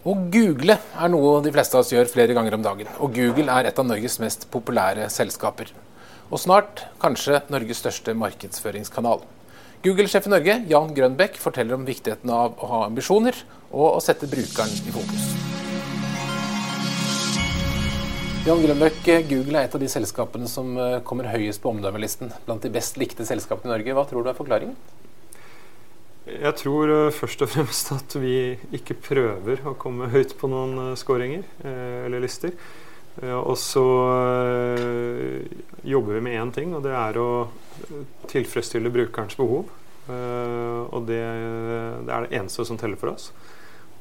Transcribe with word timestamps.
Å 0.00 0.14
google 0.32 0.78
er 0.80 1.10
noe 1.12 1.42
de 1.44 1.50
fleste 1.52 1.76
av 1.76 1.82
oss 1.82 1.90
gjør 1.92 2.08
flere 2.08 2.32
ganger 2.32 2.54
om 2.56 2.62
dagen. 2.64 2.88
Og 3.04 3.12
Google 3.12 3.52
er 3.52 3.66
et 3.68 3.76
av 3.76 3.84
Norges 3.84 4.14
mest 4.22 4.46
populære 4.48 5.10
selskaper. 5.12 5.74
Og 6.32 6.40
snart 6.40 6.86
kanskje 7.02 7.42
Norges 7.52 7.82
største 7.82 8.14
markedsføringskanal. 8.16 9.20
Google-sjef 9.84 10.24
i 10.24 10.32
Norge, 10.32 10.54
Jan 10.70 10.94
Grønbekk, 10.96 11.36
forteller 11.42 11.76
om 11.76 11.84
viktigheten 11.84 12.32
av 12.32 12.56
å 12.56 12.70
ha 12.70 12.80
ambisjoner 12.86 13.36
og 13.74 13.98
å 13.98 14.00
sette 14.00 14.28
brukeren 14.30 14.72
i 14.88 14.94
fokus. 14.94 15.28
Jan 18.48 18.64
Grønbekk, 18.64 19.04
Google 19.28 19.60
er 19.60 19.68
et 19.68 19.76
av 19.76 19.84
de 19.84 19.92
selskapene 19.92 20.48
som 20.48 20.72
eh, 20.80 21.02
kommer 21.04 21.28
høyest 21.28 21.60
på 21.60 21.74
omdømmelisten 21.74 22.32
blant 22.48 22.64
de 22.64 22.72
best 22.72 22.96
likte 22.96 23.28
selskapene 23.28 23.68
i 23.68 23.74
Norge. 23.76 23.98
Hva 24.00 24.08
tror 24.08 24.24
du 24.24 24.32
er 24.32 24.40
forklaringen? 24.40 24.80
Jeg 26.28 26.52
tror 26.60 26.90
uh, 26.92 27.14
først 27.14 27.42
og 27.46 27.48
fremst 27.54 27.92
at 27.96 28.14
vi 28.20 28.58
ikke 28.76 28.98
prøver 29.00 29.62
å 29.64 29.76
komme 29.80 30.10
høyt 30.12 30.36
på 30.38 30.50
noen 30.52 30.92
skåringer 30.98 31.00
scoringer 31.00 31.46
uh, 31.64 32.06
eller 32.06 32.24
lister. 32.24 32.56
og 33.20 33.56
så 33.58 33.82
jobber 35.84 36.14
vi 36.14 36.20
med 36.24 36.36
én 36.40 36.52
ting, 36.54 36.70
og 36.72 36.84
det 36.84 36.92
er 36.94 37.16
å 37.20 37.50
tilfredsstille 38.30 38.92
brukerens 38.94 39.36
behov. 39.36 39.66
og 40.08 41.08
det, 41.08 41.18
det, 42.06 42.12
er 42.14 42.24
det 42.24 42.38
eneste 42.38 42.64
som 42.64 42.78
teller 42.78 42.96
for 42.96 43.12
oss. 43.12 43.32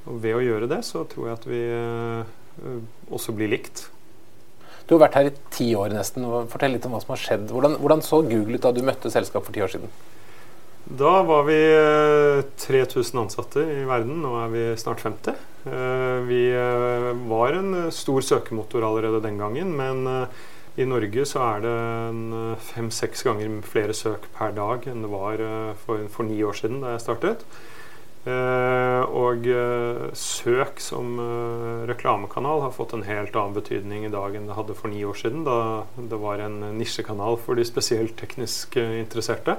Og 0.05 0.21
ved 0.23 0.37
å 0.37 0.43
gjøre 0.45 0.69
det, 0.71 0.83
så 0.87 1.03
tror 1.09 1.27
jeg 1.27 1.39
at 1.39 1.47
vi 1.49 1.63
også 3.09 3.35
blir 3.35 3.51
likt. 3.51 3.89
Du 4.87 4.95
har 4.95 5.03
vært 5.03 5.17
her 5.19 5.27
i 5.29 5.35
ti 5.53 5.67
år 5.75 5.91
nesten. 5.93 6.29
Fortell 6.53 6.77
litt 6.77 6.85
om 6.87 6.95
hva 6.95 7.01
som 7.03 7.11
har 7.13 7.21
skjedd. 7.21 7.49
Hvordan, 7.51 7.75
hvordan 7.81 8.05
så 8.05 8.21
Google 8.29 8.61
ut 8.61 8.63
da 8.63 8.71
du 8.73 8.85
møtte 8.85 9.11
selskapet 9.11 9.49
for 9.49 9.57
ti 9.57 9.65
år 9.65 9.73
siden? 9.73 9.91
Da 10.83 11.23
var 11.23 11.43
vi 11.43 11.59
3000 12.57 13.17
eh, 13.17 13.21
ansatte 13.21 13.59
i 13.59 13.83
verden. 13.85 14.21
Nå 14.23 14.33
er 14.41 14.53
vi 14.53 14.63
snart 14.79 15.03
50. 15.03 15.35
Eh, 15.69 16.19
vi 16.29 16.43
eh, 16.55 17.09
var 17.29 17.57
en 17.57 17.91
stor 17.91 18.23
søkemotor 18.25 18.85
allerede 18.87 19.21
den 19.25 19.37
gangen, 19.37 19.75
men 19.77 20.27
i 20.79 20.85
Norge 20.87 21.25
så 21.27 21.41
er 21.43 21.65
det 21.65 22.59
fem-seks 22.69 23.25
ganger 23.27 23.59
flere 23.67 23.93
søk 23.93 24.29
per 24.37 24.53
dag 24.55 24.85
enn 24.87 25.03
det 25.03 25.09
var 25.11 25.41
for, 25.81 26.05
for 26.13 26.23
ni 26.23 26.37
år 26.45 26.55
siden 26.55 26.79
da 26.79 26.93
jeg 26.93 27.03
startet. 27.03 27.43
Og 28.29 29.47
søk 30.15 30.79
som 30.83 31.17
reklamekanal 31.89 32.63
har 32.63 32.71
fått 32.77 32.93
en 32.95 33.03
helt 33.03 33.35
annen 33.35 33.57
betydning 33.57 34.05
i 34.07 34.13
dag 34.13 34.37
enn 34.37 34.47
det 34.47 34.55
hadde 34.55 34.77
for 34.77 34.93
ni 34.93 35.03
år 35.03 35.19
siden, 35.19 35.43
da 35.43 35.83
det 35.99 36.21
var 36.21 36.45
en 36.45 36.61
nisjekanal 36.77 37.35
for 37.43 37.59
de 37.59 37.67
spesielt 37.67 38.15
teknisk 38.21 38.79
interesserte. 38.79 39.57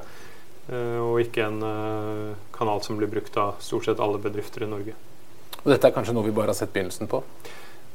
Eh, 0.70 0.98
og 1.02 1.18
ikke 1.24 1.46
en 1.48 1.62
eh, 1.66 2.36
kanal 2.54 2.82
som 2.84 2.98
blir 2.98 3.10
brukt 3.10 3.36
av 3.40 3.58
stort 3.64 3.88
sett 3.88 4.02
alle 4.02 4.20
bedrifter 4.22 4.62
i 4.62 4.70
Norge. 4.70 4.94
Og 5.60 5.72
dette 5.72 5.88
er 5.88 5.94
kanskje 5.94 6.14
noe 6.14 6.28
vi 6.28 6.34
bare 6.36 6.52
har 6.52 6.58
sett 6.58 6.72
begynnelsen 6.74 7.10
på? 7.10 7.24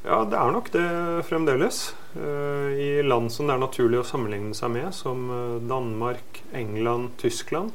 Ja, 0.05 0.19
det 0.29 0.37
er 0.37 0.51
nok 0.53 0.67
det 0.73 0.85
fremdeles. 1.29 1.79
Eh, 2.19 2.75
I 2.75 2.89
land 3.05 3.31
som 3.33 3.47
det 3.47 3.55
er 3.55 3.63
naturlig 3.63 4.01
å 4.01 4.07
sammenligne 4.07 4.57
seg 4.57 4.73
med, 4.75 4.91
som 4.97 5.29
Danmark, 5.69 6.43
England, 6.53 7.15
Tyskland, 7.21 7.71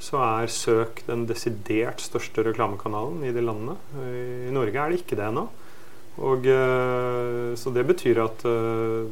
så 0.00 0.18
er 0.24 0.50
søk 0.52 1.04
den 1.06 1.26
desidert 1.28 2.02
største 2.02 2.42
reklamekanalen 2.46 3.22
i 3.28 3.34
de 3.36 3.42
landene. 3.44 3.76
I 4.48 4.52
Norge 4.52 4.80
er 4.80 4.92
det 4.92 5.02
ikke 5.02 5.18
det 5.20 5.26
ennå. 5.28 5.44
Og, 6.18 6.46
uh, 6.46 7.54
så 7.56 7.70
det 7.72 7.84
betyr 7.88 8.18
at 8.24 8.42
uh, 8.44 9.06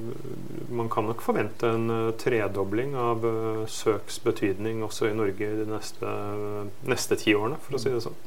man 0.74 0.90
kan 0.92 1.06
nok 1.08 1.22
forvente 1.24 1.70
en 1.70 1.86
uh, 1.88 2.16
tredobling 2.18 2.96
av 2.98 3.22
søks 3.70 4.18
betydning 4.24 4.82
også 4.84 5.08
i 5.08 5.14
Norge 5.16 5.52
de 5.60 5.68
neste, 5.68 6.16
neste 6.90 7.20
ti 7.20 7.36
årene, 7.38 7.60
for 7.64 7.78
å 7.78 7.80
si 7.82 7.94
det 7.94 8.02
sånn. 8.04 8.18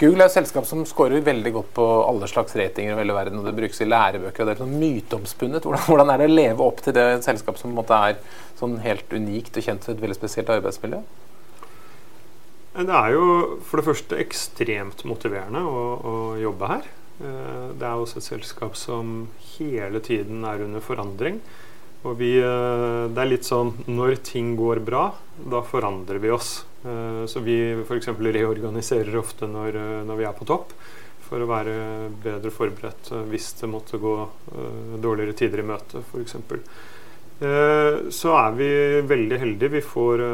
Google 0.00 0.24
er 0.24 0.30
et 0.30 0.34
selskap 0.34 0.64
som 0.64 0.82
scorer 0.88 1.20
veldig 1.24 1.50
godt 1.52 1.72
på 1.76 1.86
alle 2.02 2.28
slags 2.30 2.54
ratinger 2.56 2.94
over 2.94 3.04
hele 3.04 3.16
verden. 3.16 3.40
og 3.40 3.48
Det 3.48 3.56
brukes 3.58 3.82
i 3.84 3.88
lærebøker. 3.88 4.42
og 4.42 4.48
Det 4.48 4.54
er 4.54 4.62
sånn 4.62 4.78
myteomspunnet. 4.80 5.66
Hvordan, 5.66 5.82
hvordan, 5.84 6.12
er 6.12 6.22
det 6.22 6.28
å 6.30 6.36
leve 6.38 6.64
opp 6.64 6.80
til 6.84 6.96
det 6.96 7.08
selskap 7.26 7.60
som 7.60 7.76
er 7.82 8.16
sånn 8.56 8.78
helt 8.84 9.12
unikt 9.12 9.58
og 9.60 9.66
kjent 9.66 9.84
for 9.84 9.92
et 9.92 10.00
veldig 10.00 10.16
spesielt 10.16 10.52
arbeidsmiljø? 10.56 11.02
Det 12.80 12.96
er 12.96 13.12
jo 13.12 13.26
for 13.66 13.80
det 13.80 13.88
første 13.90 14.16
ekstremt 14.22 15.04
motiverende 15.04 15.60
å, 15.66 15.84
å 16.00 16.16
jobbe 16.40 16.72
her. 16.72 16.88
Eh, 17.20 17.64
det 17.76 17.84
er 17.84 17.98
også 18.00 18.20
et 18.20 18.28
selskap 18.28 18.76
som 18.78 19.28
hele 19.58 20.00
tiden 20.04 20.44
er 20.48 20.64
under 20.64 20.84
forandring. 20.84 21.40
Og 22.00 22.16
vi, 22.16 22.38
eh, 22.40 23.08
det 23.12 23.20
er 23.20 23.28
litt 23.28 23.44
sånn 23.44 23.74
når 23.86 24.22
ting 24.24 24.54
går 24.56 24.80
bra, 24.84 25.10
da 25.36 25.60
forandrer 25.60 26.20
vi 26.20 26.32
oss. 26.32 26.64
Eh, 26.80 27.26
så 27.28 27.42
vi 27.44 27.58
f.eks. 27.84 28.08
reorganiserer 28.16 29.18
ofte 29.20 29.46
når, 29.46 29.76
når, 30.08 30.16
vi 30.16 30.24
er 30.24 30.38
på 30.38 30.48
topp, 30.48 30.72
for 31.28 31.44
å 31.44 31.50
være 31.50 32.08
bedre 32.24 32.50
forberedt 32.50 33.12
hvis 33.30 33.52
det 33.60 33.68
måtte 33.70 34.00
gå 34.02 34.14
dårligere 34.98 35.36
tider 35.38 35.60
i 35.60 35.66
møte, 35.68 36.00
f.eks. 36.00 36.34
Så 38.10 38.32
er 38.34 38.56
vi 38.56 38.70
veldig 39.06 39.38
heldige. 39.38 39.72
Vi 39.76 39.84
får 39.84 40.24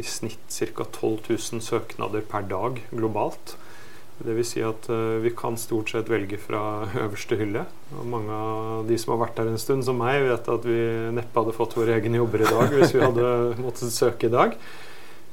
i 0.00 0.02
snitt 0.02 0.48
ca. 0.48 0.86
12 0.86 1.28
000 1.28 1.60
søknader 1.62 2.24
per 2.26 2.48
dag 2.48 2.80
globalt. 2.90 3.54
Dvs. 4.22 4.52
Si 4.54 4.62
at 4.64 4.86
uh, 4.92 5.18
vi 5.22 5.32
kan 5.36 5.56
stort 5.58 5.90
sett 5.92 6.10
velge 6.10 6.38
fra 6.40 6.62
øverste 7.04 7.38
hylle. 7.40 7.64
Og 7.98 8.06
mange 8.08 8.36
av 8.36 8.86
de 8.88 8.98
som 9.00 9.14
har 9.14 9.24
vært 9.24 9.40
der 9.40 9.52
en 9.52 9.60
stund, 9.60 9.84
som 9.86 9.98
meg, 9.98 10.22
vet 10.28 10.50
at 10.54 10.68
vi 10.68 10.78
neppe 11.16 11.42
hadde 11.42 11.56
fått 11.56 11.76
våre 11.78 11.98
egne 11.98 12.20
jobber 12.22 12.44
i 12.44 12.50
dag 12.50 12.74
hvis 12.76 12.94
vi 12.96 13.04
hadde 13.04 13.28
måttet 13.64 13.94
søke 13.94 14.28
i 14.28 14.34
dag. 14.34 14.56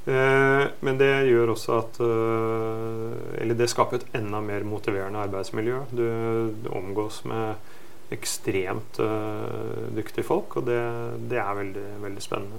Uh, 0.08 0.66
men 0.84 0.98
det 0.98 1.10
gjør 1.28 1.52
også 1.52 1.74
at 1.76 1.98
uh, 2.00 3.10
Eller 3.36 3.58
det 3.58 3.68
skaper 3.68 3.98
et 3.98 4.14
enda 4.16 4.40
mer 4.42 4.64
motiverende 4.66 5.22
arbeidsmiljø. 5.22 5.84
Du, 5.92 6.06
du 6.64 6.70
omgås 6.74 7.22
med 7.28 7.70
ekstremt 8.10 8.98
dyktige 9.94 10.24
folk, 10.26 10.56
og 10.58 10.64
det, 10.66 10.80
det 11.30 11.38
er 11.38 11.52
veldig, 11.54 11.84
veldig 12.02 12.22
spennende. 12.24 12.58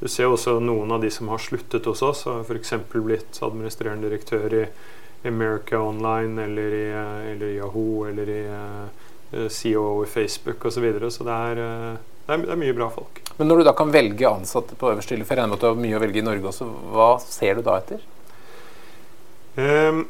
Du 0.00 0.06
ser 0.08 0.28
også 0.28 0.58
noen 0.60 0.92
av 0.92 1.02
de 1.04 1.10
som 1.12 1.28
har 1.32 1.40
sluttet 1.40 1.84
hos 1.88 2.00
oss, 2.04 2.22
har 2.28 2.44
f.eks. 2.44 2.72
blitt 2.92 3.40
administrerende 3.44 4.08
direktør 4.08 4.56
i 4.56 4.62
America 5.26 5.78
Online 5.78 6.38
eller 6.38 6.74
i, 6.74 6.86
eller 7.32 7.46
i 7.46 7.56
Yahoo 7.58 8.06
eller 8.08 8.28
i 8.30 8.42
uh, 8.48 8.88
eh, 9.32 9.48
CEO 9.48 10.04
i 10.04 10.06
Facebook 10.06 10.64
osv. 10.64 10.74
Så, 10.78 10.80
videre. 10.80 11.10
så 11.10 11.24
det 11.24 11.38
er, 11.50 11.54
det, 11.60 12.34
er, 12.34 12.44
det 12.44 12.52
er, 12.52 12.60
mye 12.60 12.76
bra 12.76 12.90
folk. 12.90 13.22
Men 13.38 13.50
når 13.50 13.60
du 13.60 13.68
da 13.68 13.76
kan 13.76 13.92
velge 13.92 14.28
ansatte 14.28 14.76
på 14.78 14.90
øverste 14.92 15.14
hylle, 15.14 15.26
for 15.28 15.34
jeg 15.36 15.42
regner 15.42 15.54
med 15.54 15.58
at 15.60 15.64
du 15.64 15.70
har 15.70 15.80
mye 15.86 15.96
å 15.98 16.04
velge 16.04 16.22
i 16.22 16.26
Norge 16.26 16.52
også, 16.52 16.68
hva 16.94 17.08
ser 17.22 17.58
du 17.58 17.66
da 17.66 17.80
etter? 17.80 18.04
Um, 19.56 20.04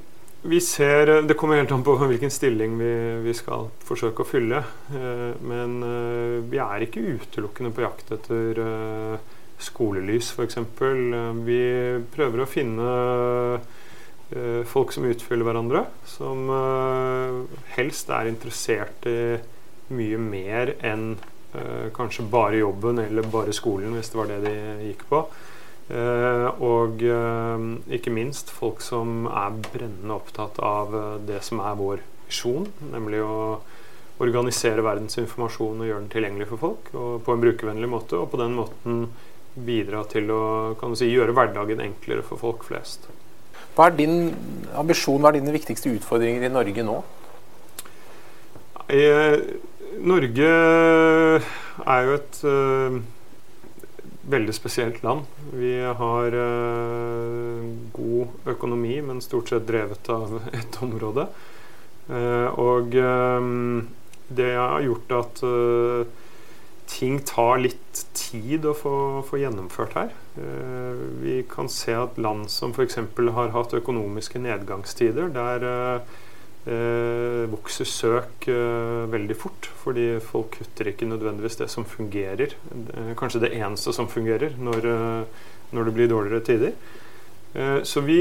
vi 0.47 0.61
ser, 0.63 1.23
Det 1.27 1.35
kommer 1.39 1.59
helt 1.59 1.73
an 1.75 1.87
på 1.87 1.97
hvilken 2.11 2.31
stilling 2.31 2.77
vi, 2.79 2.93
vi 3.27 3.35
skal 3.35 3.71
forsøke 3.87 4.23
å 4.23 4.29
fylle. 4.29 4.63
Uh, 4.93 5.33
men 5.43 5.81
uh, 5.83 6.45
vi 6.47 6.61
er 6.63 6.87
ikke 6.87 7.05
utelukkende 7.17 7.73
på 7.75 7.87
jakt 7.87 8.13
etter 8.15 8.63
uh, 8.63 9.35
skolelys, 9.59 10.35
f.eks. 10.37 10.61
Vi 11.47 11.63
prøver 12.13 12.43
å 12.45 12.51
finne 12.51 12.93
Eh, 13.57 13.61
folk 14.67 14.93
som 14.93 15.07
utfyller 15.07 15.47
hverandre. 15.47 15.85
Som 16.11 16.51
eh, 16.51 17.59
helst 17.77 18.11
er 18.11 18.31
interessert 18.31 19.07
i 19.07 19.37
mye 19.95 20.19
mer 20.19 20.75
enn 20.85 21.13
eh, 21.55 21.87
kanskje 21.95 22.27
bare 22.31 22.59
jobben 22.59 22.99
eller 23.05 23.29
bare 23.31 23.55
skolen, 23.55 23.95
hvis 23.95 24.11
det 24.11 24.19
var 24.19 24.33
det 24.33 24.41
de 24.47 24.57
gikk 24.89 25.07
på. 25.11 25.27
og 26.67 27.03
ikke 27.95 28.11
minst 28.11 28.49
folk 28.51 28.81
som 28.83 29.29
er 29.31 29.55
brennende 29.69 30.17
opptatt 30.17 30.59
av 30.59 30.97
det 31.29 31.39
som 31.47 31.61
er 31.63 31.77
vår 31.79 32.01
visjon, 32.27 32.67
nemlig 32.91 33.21
å 33.23 33.61
organisere 34.19 34.83
verdens 34.83 35.15
informasjon 35.23 35.85
og 35.85 35.87
gjøre 35.87 36.01
den 36.01 36.11
tilgjengelig 36.11 36.49
for 36.51 36.65
folk 36.65 36.91
på 36.91 37.37
en 37.37 37.45
brukervennlig 37.45 37.93
måte. 37.93 38.19
Og 38.19 38.33
på 38.33 38.41
den 38.43 38.59
måten 38.59 39.05
bidra 39.55 40.03
til 40.11 40.35
å 40.35 40.97
si, 40.99 41.13
gjøre 41.13 41.37
hverdagen 41.39 41.85
enklere 41.87 42.27
for 42.27 42.43
folk 42.43 42.67
flest. 42.67 43.07
Hva 43.77 43.91
er 43.91 43.97
din 43.99 44.31
ambisjon, 44.73 45.21
hva 45.21 45.29
er 45.29 45.37
dine 45.37 45.53
viktigste 45.53 45.93
utfordringer 45.93 46.47
i 46.47 46.53
Norge 46.53 46.85
nå? 46.87 46.97
I, 48.89 49.03
Norge 50.01 50.49
er 50.49 52.07
jo 52.07 52.15
et 52.17 52.39
uh, 52.49 52.97
veldig 54.33 54.55
spesielt 54.57 55.03
land. 55.05 55.29
Vi 55.53 55.75
har 56.01 56.37
uh, 56.41 57.69
god 57.97 58.53
økonomi, 58.55 58.97
men 59.05 59.21
stort 59.25 59.53
sett 59.53 59.69
drevet 59.69 60.09
av 60.13 60.39
ett 60.59 60.81
område. 60.81 61.29
Uh, 62.09 62.49
og 62.57 62.97
det 64.27 64.53
har 64.57 64.85
gjort 64.85 65.13
at 65.21 65.43
ting 66.87 67.19
tar 67.27 67.59
litt 67.63 68.05
tid 68.17 68.67
å 68.69 68.75
få, 68.77 68.95
få 69.27 69.41
gjennomført 69.41 69.97
her. 69.99 70.13
Eh, 70.39 71.03
vi 71.23 71.41
kan 71.51 71.69
se 71.73 71.95
at 71.97 72.19
land 72.21 72.51
som 72.53 72.75
f.eks. 72.75 73.01
har 73.37 73.53
hatt 73.55 73.77
økonomiske 73.77 74.41
nedgangstider, 74.43 75.31
der 75.35 75.67
eh, 75.67 77.45
vokser 77.53 77.89
søk 77.91 78.49
eh, 78.53 79.07
veldig 79.13 79.39
fort. 79.39 79.71
Fordi 79.83 80.09
folk 80.25 80.59
kutter 80.61 80.93
ikke 80.93 81.09
nødvendigvis 81.11 81.59
det 81.63 81.71
som 81.73 81.89
fungerer. 81.89 82.55
Kanskje 83.19 83.47
det 83.47 83.55
eneste 83.59 83.95
som 83.97 84.11
fungerer 84.11 84.57
når, 84.59 84.93
når 85.75 85.91
det 85.91 85.97
blir 85.99 86.13
dårligere 86.13 86.47
tider. 86.47 86.79
Eh, 87.57 87.83
så 87.83 88.03
vi, 88.05 88.19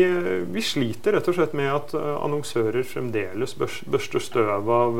vi, 0.51 0.61
sliter 0.63 1.17
rett 1.17 1.27
og 1.27 1.35
slett 1.35 1.55
med 1.57 1.67
at 1.67 1.95
eh, 1.97 2.11
annonsører 2.23 2.87
fremdeles 2.87 3.57
børster 3.59 4.23
støv 4.23 4.69
av 4.71 4.99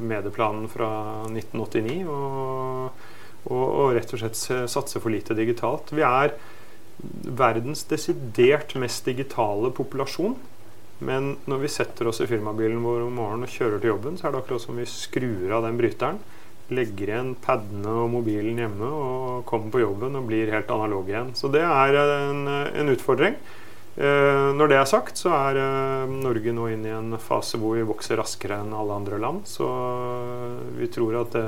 medieplanen 0.00 0.68
fra 0.72 0.90
1989. 1.28 1.98
Og, 2.08 3.02
og, 3.48 3.66
og, 3.66 3.90
rett 3.96 4.14
og 4.16 4.22
slett 4.22 4.70
satser 4.72 5.04
for 5.04 5.12
lite 5.12 5.36
digitalt. 5.36 5.92
Vi 5.92 6.04
er 6.06 6.34
verdens 7.38 7.84
desidert 7.90 8.74
mest 8.80 9.04
digitale 9.06 9.70
populasjon. 9.76 10.38
Men 10.98 11.36
når 11.46 11.60
vi 11.62 11.70
setter 11.70 12.08
oss 12.10 12.18
i 12.24 12.26
firmabilen 12.26 12.82
vår 12.82 13.04
om 13.04 13.20
morgenen 13.20 13.46
og 13.46 13.52
kjører 13.52 13.78
til 13.78 13.92
jobben, 13.92 14.16
så 14.18 14.28
er 14.28 14.34
det 14.34 14.40
akkurat 14.42 14.64
som 14.64 14.80
vi 14.80 14.86
skrur 14.90 15.52
av 15.54 15.62
den 15.68 15.78
bryteren, 15.78 16.18
legger 16.74 17.12
igjen 17.12 17.30
padene 17.40 17.94
og 18.04 18.10
mobilen 18.12 18.60
hjemme 18.60 18.88
og 18.88 19.46
kommer 19.48 19.72
på 19.72 19.80
jobben 19.82 20.18
og 20.18 20.28
blir 20.28 20.52
helt 20.52 20.70
analog 20.74 21.08
igjen. 21.08 21.32
Så 21.38 21.50
det 21.52 21.64
er 21.64 21.96
en, 22.02 22.44
en 22.48 22.92
utfordring. 22.92 23.38
Eh, 23.98 24.48
når 24.54 24.70
det 24.70 24.76
er 24.78 24.86
sagt, 24.86 25.18
så 25.18 25.32
er 25.34 25.58
eh, 25.58 26.10
Norge 26.22 26.52
nå 26.54 26.68
inne 26.70 26.86
i 26.86 26.94
en 26.94 27.16
fase 27.18 27.58
hvor 27.58 27.74
vi 27.74 27.86
vokser 27.86 28.20
raskere 28.20 28.60
enn 28.62 28.76
alle 28.76 28.94
andre 28.94 29.18
land. 29.18 29.42
Så 29.50 29.66
vi 30.78 30.86
tror 30.94 31.16
at 31.24 31.34
det 31.34 31.46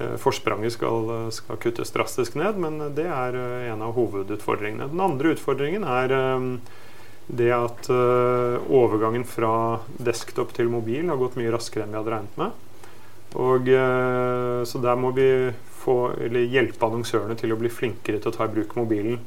eh, 0.00 0.16
forspranget 0.18 0.74
skal, 0.74 1.12
skal, 1.36 1.60
kuttes 1.62 1.94
drastisk 1.94 2.34
ned, 2.40 2.58
men 2.58 2.80
det 2.96 3.06
er 3.06 3.38
eh, 3.38 3.68
en 3.70 3.84
av 3.86 3.94
hovedutfordringene. 3.94 4.90
Den 4.90 5.04
andre 5.06 5.36
utfordringen 5.36 5.86
er 5.86 6.16
eh, 6.18 6.48
det 7.32 7.52
at 7.54 7.86
overgangen 7.86 9.22
fra 9.24 9.78
desktop 10.02 10.50
til 10.56 10.66
mobil 10.68 11.06
har 11.08 11.20
gått 11.20 11.38
mye 11.38 11.52
raskere 11.54 11.86
enn 11.86 11.94
vi 11.94 12.00
hadde 12.00 12.12
regnet 12.16 12.40
med. 12.40 12.71
Og, 13.38 13.68
uh, 13.68 14.62
så 14.68 14.80
der 14.82 14.98
må 15.00 15.12
vi 15.16 15.26
få, 15.82 15.96
hjelpe 16.52 16.88
annonsørene 16.88 17.36
til 17.38 17.54
å 17.54 17.58
bli 17.60 17.70
flinkere 17.72 18.20
til 18.20 18.32
å 18.32 18.34
ta 18.36 18.46
i 18.46 18.52
bruk 18.52 18.76
mobilen. 18.78 19.20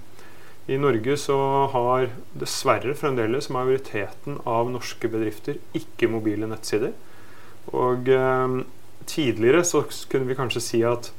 I 0.69 0.77
Norge 0.81 1.17
så 1.21 1.37
har 1.73 2.07
dessverre 2.33 2.95
fremdeles 2.97 3.51
majoriteten 3.53 4.39
av 4.49 4.71
norske 4.73 5.09
bedrifter 5.11 5.59
ikke 5.77 6.09
mobile 6.09 6.49
nettsider. 6.49 6.95
Og 7.73 8.09
uh, 8.09 8.61
tidligere 9.09 9.65
så 9.65 9.83
kunne 10.09 10.29
vi 10.29 10.37
kanskje 10.37 10.63
si 10.63 10.81
at 10.85 11.11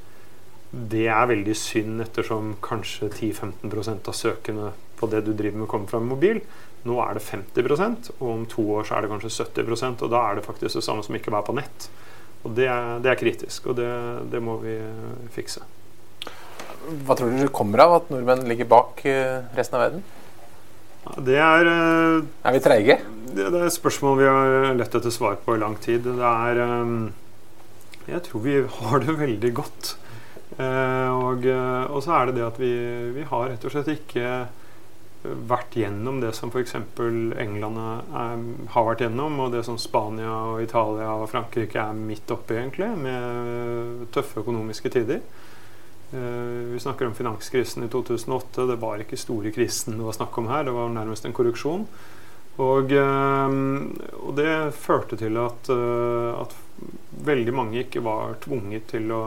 det 0.76 1.06
er 1.08 1.28
veldig 1.30 1.54
synd 1.56 2.02
ettersom 2.02 2.56
kanskje 2.64 3.08
10-15% 3.08 4.10
av 4.10 4.16
søkene 4.18 4.72
på 4.98 5.08
det 5.12 5.22
du 5.26 5.32
driver 5.32 5.62
med, 5.62 5.68
kommer 5.70 5.90
fra 5.90 6.00
mobil. 6.02 6.40
Nå 6.86 6.98
er 7.02 7.18
det 7.18 7.24
50 7.26 8.10
og 8.18 8.26
om 8.30 8.44
to 8.50 8.64
år 8.76 8.86
så 8.86 8.96
er 8.96 9.04
det 9.04 9.12
kanskje 9.12 9.46
70% 9.46 10.04
og 10.06 10.12
da 10.12 10.22
er 10.26 10.38
det 10.38 10.46
faktisk 10.46 10.78
det 10.78 10.84
samme 10.86 11.04
som 11.06 11.16
ikke 11.18 11.32
å 11.32 11.36
være 11.38 11.48
på 11.48 11.56
nett. 11.58 11.88
Og 12.44 12.52
det 12.56 12.68
er, 12.70 12.98
det 13.02 13.10
er 13.10 13.18
kritisk, 13.18 13.70
og 13.70 13.78
det, 13.78 13.88
det, 14.32 14.42
må 14.42 14.58
vi 14.62 14.76
eh, 14.78 15.16
fikse. 15.34 15.64
Hva 17.06 17.16
tror 17.18 17.32
du 17.32 17.40
det 17.42 17.54
kommer 17.54 17.82
av 17.82 17.96
at 17.96 18.12
nordmenn 18.12 18.46
ligger 18.46 18.68
bak 18.70 19.02
eh, 19.08 19.40
resten 19.56 19.78
av 19.78 19.86
verden? 19.86 20.04
Det 21.26 21.38
er 21.38 21.70
eh, 21.70 22.26
Er 22.46 22.54
vi 22.54 22.62
treige? 22.62 22.98
Det, 23.26 23.48
det 23.50 23.60
er 23.60 23.66
et 23.66 23.74
spørsmål 23.74 24.20
vi 24.20 24.28
har 24.30 24.76
lett 24.78 24.98
etter 24.98 25.14
svar 25.14 25.38
på 25.42 25.56
i 25.56 25.62
lang 25.62 25.74
tid. 25.82 26.06
Det 26.06 26.32
er 26.32 26.62
Jeg 28.06 28.22
tror 28.28 28.44
vi 28.44 28.60
har 28.78 29.02
det 29.02 29.18
veldig 29.18 29.54
godt. 29.56 29.96
Og, 30.56 31.42
og 31.44 31.98
så 32.00 32.12
er 32.16 32.28
det 32.28 32.36
det 32.38 32.44
at 32.46 32.58
vi, 32.62 32.70
vi 33.12 33.24
har 33.28 33.50
rett 33.50 33.64
og 33.66 33.74
slett 33.74 33.90
ikke 33.92 34.46
vært 35.48 35.76
gjennom 35.78 36.20
det 36.22 36.32
som 36.36 36.52
f.eks. 36.52 36.76
England 36.76 37.80
er, 37.80 38.44
har 38.74 38.86
vært 38.86 39.04
gjennom, 39.06 39.40
og 39.44 39.54
det 39.54 39.64
som 39.66 39.78
Spania 39.80 40.32
og 40.52 40.62
Italia 40.64 41.12
og 41.16 41.28
Frankrike 41.32 41.80
er 41.82 41.96
midt 41.98 42.30
oppi, 42.34 42.58
egentlig, 42.60 42.92
med 43.00 44.06
tøffe 44.14 44.42
økonomiske 44.44 44.92
tider. 44.94 45.22
Uh, 46.12 46.72
vi 46.72 46.78
snakker 46.80 47.06
om 47.06 47.14
finanskrisen 47.14 47.84
i 47.84 47.88
2008. 47.88 48.66
Det 48.66 48.76
var 48.78 49.00
ikke 49.02 49.18
store 49.18 49.50
krisen 49.50 49.98
det 49.98 50.06
var 50.06 50.14
snakk 50.14 50.36
om 50.38 50.46
her, 50.52 50.66
det 50.68 50.74
var 50.76 50.92
nærmest 50.94 51.26
en 51.26 51.34
korruksjon. 51.34 51.86
Og, 52.62 52.92
uh, 52.92 53.56
og 54.22 54.36
det 54.38 54.52
førte 54.78 55.18
til 55.20 55.36
at, 55.42 55.72
uh, 55.72 56.44
at, 56.44 56.54
veldig 57.26 57.52
mange 57.56 57.80
ikke 57.80 58.04
var 58.04 58.36
tvunget 58.44 58.90
til 58.92 59.10
å 59.16 59.24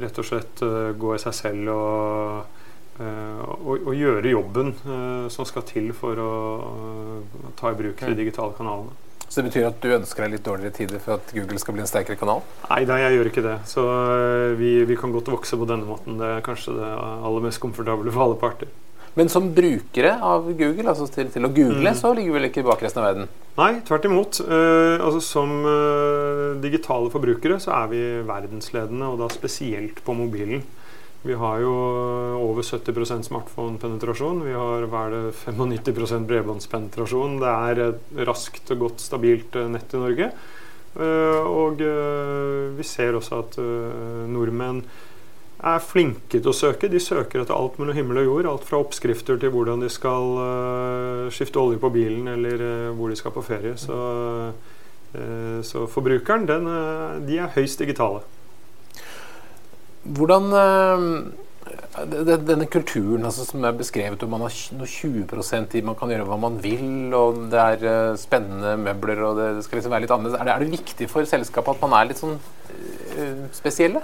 rett 0.00 0.16
og 0.18 0.24
slett 0.24 0.62
gå 0.96 1.10
i 1.12 1.20
seg 1.20 1.34
selv 1.36 1.68
og 1.68 2.61
å, 3.00 3.78
og, 3.78 3.94
gjøre 3.96 4.34
jobben 4.34 4.74
uh, 4.84 5.28
som 5.32 5.46
skal 5.48 5.64
til 5.68 5.92
for 5.96 6.18
å 6.20 6.34
uh, 6.60 7.48
ta 7.58 7.72
i 7.72 7.78
bruk 7.78 8.02
de 8.04 8.18
digitale 8.18 8.52
kanalene. 8.58 8.92
Så 9.24 9.40
det 9.40 9.48
betyr 9.48 9.70
at 9.70 9.78
du 9.80 9.88
ønsker 9.94 10.26
deg 10.26 10.34
litt 10.34 10.44
dårligere 10.44 10.76
tider 10.76 11.00
for 11.00 11.16
at 11.16 11.30
Google 11.32 11.60
skal 11.60 11.72
bli 11.72 11.80
en 11.80 11.88
sterkere 11.88 12.20
kanal? 12.20 12.42
Nei, 12.68 12.82
nei 12.84 12.98
jeg 13.00 13.14
gjør 13.16 13.30
ikke 13.30 13.44
det. 13.46 13.54
Så 13.70 13.84
vi, 14.58 14.74
vi, 14.84 14.96
kan 15.00 15.14
godt 15.14 15.30
vokse 15.32 15.56
på 15.56 15.68
denne 15.70 15.88
måten. 15.88 16.18
Det 16.20 16.28
er 16.34 16.44
kanskje 16.44 16.74
det 16.76 16.90
aller 17.00 17.46
mest 17.46 17.62
komfortable 17.62 18.12
for 18.12 18.26
alle 18.26 18.36
parter. 18.42 18.68
Men 19.16 19.32
som 19.32 19.48
brukere 19.56 20.12
av 20.20 20.50
Google, 20.50 20.84
altså 20.92 21.08
til, 21.14 21.32
til 21.32 21.48
å 21.48 21.52
google, 21.52 21.80
mm. 21.80 21.96
så 21.96 22.12
ligger 22.12 22.28
vi 22.28 22.36
vel 22.36 22.50
ikke 22.50 22.66
bak 22.66 22.84
resten 22.84 23.00
av 23.00 23.08
verden? 23.08 23.32
Nei, 23.56 23.70
tvert 23.88 24.10
imot. 24.10 24.42
altså 24.44 25.24
Som 25.24 25.56
digitale 26.60 27.08
forbrukere 27.16 27.56
så 27.60 27.72
er 27.78 27.88
vi 27.88 28.04
verdensledende, 28.28 29.08
og 29.08 29.24
da 29.24 29.32
spesielt 29.32 30.04
på 30.04 30.16
mobilen. 30.20 30.60
Vi 31.22 31.34
har 31.38 31.60
jo 31.62 31.72
over 32.34 32.62
70 32.66 33.22
smartphone-penetrasjon. 33.22 34.42
Vi 34.42 34.52
har 34.52 34.86
det, 35.10 35.20
95% 35.46 36.26
bredbåndspenetrasjon. 36.26 37.38
Det 37.38 37.52
er 37.52 37.82
et 37.84 38.18
raskt 38.26 38.72
og 38.74 38.82
godt, 38.88 39.04
stabilt 39.04 39.54
eh, 39.54 39.70
nett 39.70 39.94
i 39.94 40.00
Norge. 40.02 40.32
Eh, 40.98 41.46
og 41.46 41.78
eh, 41.86 42.74
vi 42.74 42.86
ser 42.86 43.14
også 43.14 43.38
at 43.38 43.60
nordmenn 44.34 44.82
er 45.62 45.86
flinke 45.86 46.40
til 46.40 46.50
å 46.50 46.56
søke. 46.58 46.90
De 46.90 46.98
søker 46.98 47.44
etter 47.44 47.54
alt 47.54 47.78
mellom 47.78 47.94
himmel 48.00 48.24
og 48.24 48.30
jord. 48.32 48.50
Alt 48.56 48.68
fra 48.72 48.82
oppskrifter 48.82 49.38
til 49.38 49.54
hvordan 49.54 49.86
de 49.86 49.94
skal 49.94 51.30
skifte 51.30 51.62
olje 51.62 51.78
på 51.78 51.94
bilen, 51.94 52.26
eller 52.34 52.90
hvor 52.98 53.14
de 53.14 53.20
skal 53.20 53.30
på 53.30 53.46
ferie. 53.46 53.76
Så, 53.78 53.94
så 55.70 55.86
forbrukeren, 55.86 56.50
den, 56.50 56.66
de 57.30 57.38
er 57.38 57.54
høyst 57.54 57.78
digitale. 57.78 58.24
Hvordan 60.02 60.48
eh, 60.58 61.12
denne 62.42 62.66
kulturen 62.66 63.24
altså, 63.28 63.44
som 63.46 63.64
er 63.64 63.76
beskrevet, 63.76 64.22
og 64.24 64.32
man 64.32 64.42
har 64.42 64.54
noe 64.74 64.88
20% 64.88 65.76
i 65.78 65.84
man 65.86 65.98
kan 65.98 66.10
gjøre 66.10 66.26
hva 66.26 66.38
man 66.42 66.56
vil, 66.62 67.12
og 67.14 67.44
det 67.52 67.60
er 67.60 67.84
uh, 67.84 68.16
spennende 68.18 68.74
møbler, 68.80 69.22
og 69.28 69.38
det, 69.38 69.50
skal 69.66 69.78
liksom 69.78 69.94
være 69.94 70.06
litt 70.06 70.14
annerledes. 70.14 70.40
Er 70.40 70.48
det, 70.48 70.54
er 70.54 70.64
det, 70.64 70.72
viktig 70.80 71.08
for 71.12 71.28
selskapet 71.28 71.76
at 71.76 71.84
man 71.84 71.94
er 71.98 72.10
litt 72.10 72.22
sånn 72.22 72.34
uh, 72.38 73.44
spesielle? 73.54 74.02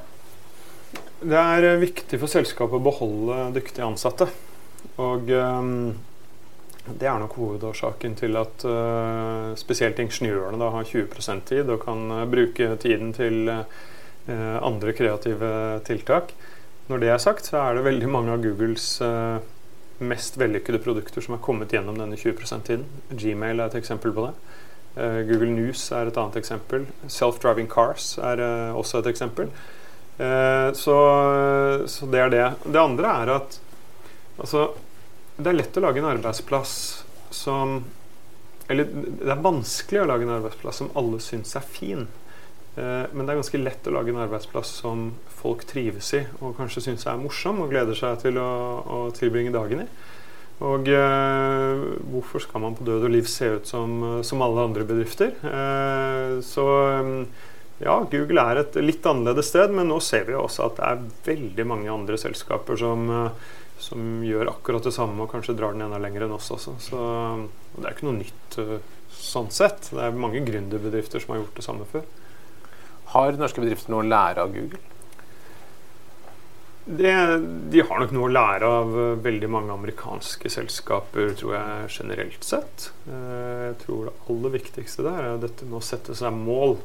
Det 1.19 1.41
er 1.41 1.81
viktig 1.83 2.21
for 2.21 2.31
selskapet 2.31 2.79
å 2.79 2.85
beholde 2.85 3.49
dyktige 3.57 3.89
ansatte. 3.89 4.29
Og 5.03 5.33
um, 5.35 5.75
det 6.89 7.11
er 7.11 7.19
nok 7.19 7.35
hovedårsaken 7.41 8.15
til 8.21 8.39
at 8.39 8.63
uh, 8.69 9.51
spesielt 9.59 9.99
ingeniørene 10.05 10.63
da 10.63 10.71
har 10.77 10.87
20% 10.87 11.49
tid 11.51 11.75
og 11.75 11.83
kan 11.89 12.07
bruke 12.31 12.77
tiden 12.85 13.11
til 13.17 13.49
Eh, 13.49 13.89
andre 14.27 14.93
kreative 14.93 15.51
tiltak. 15.87 16.35
Når 16.89 17.03
det 17.03 17.09
er 17.13 17.21
sagt, 17.21 17.49
så 17.49 17.59
er 17.61 17.77
det 17.77 17.85
veldig 17.85 18.09
mange 18.09 18.33
av 18.33 18.41
Googles 18.41 18.87
eh, 19.05 19.41
mest 20.01 20.39
vellykkede 20.41 20.81
produkter 20.81 21.25
som 21.25 21.37
er 21.37 21.43
kommet 21.45 21.75
gjennom 21.75 21.99
denne 22.01 22.17
20 22.17 22.41
%-tiden. 22.41 22.87
Gmail 23.13 23.61
er 23.61 23.69
et 23.69 23.77
eksempel 23.77 24.15
på 24.17 24.25
det. 24.25 24.31
Eh, 24.97 25.19
Google 25.29 25.53
News 25.53 25.83
er 25.93 26.09
et 26.09 26.21
annet 26.21 26.39
eksempel. 26.41 26.87
Self-driving 27.05 27.69
cars 27.73 28.15
er 28.25 28.41
også 28.73 29.03
et 29.03 29.11
eksempel. 29.13 29.53
Så, 30.19 30.95
så, 31.87 32.07
det 32.11 32.19
er 32.19 32.31
det. 32.33 32.47
Det 32.65 32.81
andre 32.81 33.11
er 33.21 33.31
at 33.37 33.61
altså, 34.43 34.65
det 35.37 35.53
er 35.53 35.59
lett 35.61 35.79
å 35.79 35.83
lage 35.85 36.01
en 36.03 36.09
arbeidsplass 36.11 36.73
som 37.31 37.77
Eller 38.67 38.89
det 38.91 39.31
er 39.31 39.45
vanskelig 39.45 40.01
å 40.03 40.09
lage 40.11 40.27
en 40.27 40.35
arbeidsplass 40.41 40.81
som 40.83 40.91
alle 40.99 41.21
syns 41.23 41.55
er 41.55 41.63
fin. 41.63 42.09
Eh, 42.79 43.07
men 43.13 43.27
det 43.27 43.33
er 43.33 43.41
ganske 43.41 43.61
lett 43.61 43.89
å 43.89 43.95
lage 43.97 44.13
en 44.13 44.23
arbeidsplass 44.23 44.71
som 44.83 45.11
folk 45.41 45.65
trives 45.69 46.13
i 46.19 46.23
og 46.39 46.57
kanskje 46.59 46.85
syns 46.85 47.07
er 47.09 47.19
morsom 47.21 47.63
og 47.65 47.73
gleder 47.73 47.99
seg 47.99 48.21
til 48.23 48.39
å, 48.43 48.49
å 48.83 49.01
tilbringe 49.17 49.55
dagen 49.55 49.85
i. 49.85 49.89
Og 50.67 50.89
eh, 50.91 51.85
hvorfor 52.13 52.43
skal 52.43 52.65
man 52.65 52.75
på 52.79 52.87
død 52.87 53.07
og 53.07 53.15
liv 53.15 53.29
se 53.31 53.53
ut 53.59 53.71
som, 53.71 54.01
som 54.27 54.43
alle 54.43 54.67
andre 54.71 54.87
bedrifter? 54.87 55.35
Eh, 55.47 56.39
så 56.47 56.67
ja, 57.79 57.95
Google 58.11 58.43
er 58.43 58.63
et 58.65 58.79
litt 58.83 59.07
annerledes 59.07 59.53
sted, 59.53 59.75
men 59.75 59.91
nå 59.91 60.01
ser 60.03 60.27
vi 60.27 60.35
også 60.35 60.67
at 60.67 60.79
det 60.79 60.89
er 60.89 61.07
veldig 61.31 61.67
mange 61.71 61.93
andre 61.95 62.19
selskaper 62.19 62.79
som, 62.79 63.07
som 63.79 64.23
gjør 64.27 64.51
akkurat 64.51 64.87
det 64.87 64.95
samme 64.97 65.23
og 65.23 65.31
kanskje 65.31 65.55
drar 65.59 65.77
den 65.77 65.87
enda 65.87 66.01
lenger 66.03 66.27
enn 66.27 66.35
oss 66.35 66.51
også. 66.55 66.75
Så 66.83 67.03
det 67.77 67.85
er 67.85 67.95
ikke 67.95 68.11
noe 68.11 68.19
nytt 68.19 68.59
sånn 69.15 69.53
sett. 69.55 69.93
Det 69.95 70.09
er 70.09 70.19
mange 70.27 70.43
gründerbedrifter 70.47 71.23
som 71.23 71.37
har 71.37 71.45
gjort 71.45 71.63
det 71.63 71.67
samme 71.69 71.87
før. 71.95 72.07
Har 73.15 73.39
norske 73.41 73.63
bedrifter 73.65 73.95
noe 73.95 74.05
å 74.05 74.09
lære 74.09 74.45
av 74.45 74.53
Google? 74.53 74.83
Det, 76.89 77.39
de 77.69 77.83
har 77.85 78.01
nok 78.01 78.13
noe 78.17 78.31
å 78.31 78.33
lære 78.33 78.69
av 78.81 78.95
eh, 78.97 79.17
veldig 79.21 79.49
mange 79.53 79.75
amerikanske 79.75 80.49
selskaper, 80.49 81.35
tror 81.37 81.53
jeg, 81.53 81.91
generelt 81.99 82.47
sett. 82.49 82.87
Eh, 83.05 83.65
jeg 83.67 83.75
tror 83.83 84.07
det 84.09 84.15
aller 84.33 84.55
viktigste 84.55 85.05
der 85.05 85.27
er 85.27 85.43
dette 85.43 85.69
med 85.69 85.83
å 85.83 85.85
sette 85.85 86.17
seg 86.17 86.33
mål. 86.33 86.79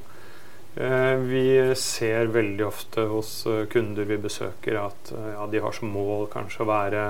Eh, 0.75 1.13
vi 1.23 1.45
ser 1.79 2.33
veldig 2.35 2.65
ofte 2.67 3.07
hos 3.13 3.31
kunder 3.71 4.09
vi 4.09 4.19
besøker 4.19 4.81
at 4.81 5.13
ja, 5.13 5.47
de 5.47 5.63
har 5.63 5.77
som 5.77 5.95
mål 5.95 6.27
kanskje 6.33 6.65
å 6.65 6.67
være 6.67 7.05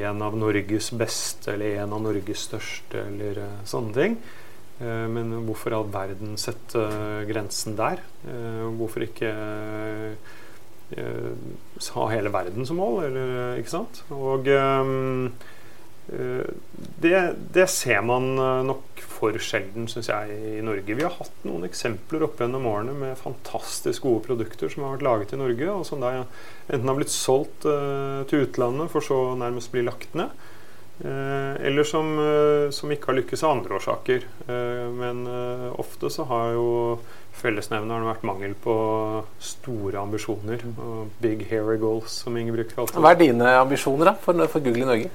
en 0.00 0.24
av 0.24 0.38
Norges 0.40 0.94
beste 0.96 1.58
eller 1.58 1.82
en 1.82 1.92
av 1.92 2.06
Norges 2.06 2.46
største 2.48 3.04
eller 3.04 3.42
sånne 3.68 3.96
ting. 3.98 4.16
Uh, 4.80 5.06
men 5.10 5.32
hvorfor 5.46 5.72
i 5.72 5.78
all 5.78 5.90
verden 5.92 6.38
sette 6.40 6.86
grensen 7.28 7.78
der? 7.78 8.02
hvorfor 8.24 9.04
ikke 9.04 9.30
ha 10.94 12.04
hele 12.12 12.30
verden 12.32 12.66
som 12.68 12.78
mål, 12.78 13.02
eller, 13.08 13.58
ikke 13.60 13.72
sant? 13.72 13.98
Og 14.14 14.46
det, 17.02 17.12
det, 17.56 17.66
ser 17.72 18.00
man 18.06 18.30
nok 18.68 19.02
for 19.02 19.36
sjelden, 19.42 19.88
syns 19.90 20.08
jeg, 20.12 20.38
i 20.58 20.64
Norge. 20.64 20.96
Vi 20.96 21.04
har 21.04 21.16
hatt 21.16 21.44
noen 21.48 21.66
eksempler 21.66 22.26
opp 22.28 22.40
gjennom 22.40 22.68
årene 22.70 22.94
med 22.96 23.20
fantastisk 23.20 24.06
gode 24.06 24.24
produkter 24.28 24.72
som 24.72 24.84
har 24.86 24.96
vært 24.96 25.06
laget 25.08 25.34
i 25.34 25.40
Norge, 25.40 25.68
og 25.72 25.84
som 25.88 26.04
da 26.04 26.12
enten 26.20 26.88
har 26.88 27.00
blitt 27.00 27.12
solgt 27.12 27.64
til 27.64 28.46
utlandet 28.46 28.92
for 28.92 29.04
så 29.04 29.20
nærmest 29.40 29.72
bli 29.74 29.84
lagt 29.88 30.16
ned. 30.16 30.32
Uh, 31.02 31.58
eller 31.58 31.86
som, 31.88 32.12
uh, 32.20 32.70
som, 32.70 32.92
ikke 32.94 33.10
har 33.10 33.18
lykkes 33.18 33.42
av 33.42 33.56
andre 33.56 33.78
årsaker. 33.80 34.26
men 34.94 35.26
ofte 35.80 36.10
så 36.12 36.26
har 36.30 36.52
jo 36.54 36.68
fellesnevneren 37.34 38.06
vært 38.06 38.24
mangel 38.26 38.54
på 38.54 38.74
store 39.42 39.98
ambisjoner. 40.00 40.62
Og 40.78 41.10
big 41.20 41.46
hairy 41.50 41.78
goals, 41.82 42.22
som 42.24 42.36
Ingebrigt 42.38 42.76
kalte 42.76 42.94
det. 42.94 43.02
Hva 43.02 43.14
er 43.14 43.20
dine 43.20 43.54
ambisjoner 43.58 44.12
da, 44.12 44.16
for, 44.20 44.46
for 44.50 44.64
Google 44.64 44.86
i 44.86 44.90
Norge? 44.92 45.12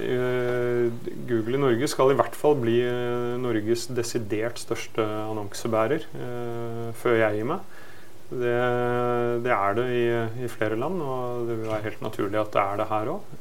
Eh, 0.00 0.92
Google 1.28 1.56
i 1.56 1.60
Norge 1.60 1.88
skal 1.90 2.12
i 2.12 2.16
hvert 2.18 2.36
fall 2.38 2.56
bli 2.60 2.78
eh, 2.84 3.36
Norges 3.40 3.86
desidert 3.96 4.60
største 4.60 5.04
annonsebærer 5.04 6.06
før 7.00 7.18
jeg 7.18 7.38
gir 7.38 7.48
meg. 7.48 7.76
Det, 8.30 8.56
det 9.42 9.50
er 9.50 9.74
det 9.74 9.86
i, 9.90 10.02
i, 10.44 10.48
flere 10.52 10.78
land, 10.78 11.00
og 11.02 11.48
det 11.48 11.56
vil 11.58 11.70
være 11.72 11.86
helt 11.88 12.04
naturlig 12.04 12.38
at 12.38 12.52
det 12.54 12.62
er 12.62 12.78
det 12.78 12.90
her 12.92 13.10
òg. 13.16 13.32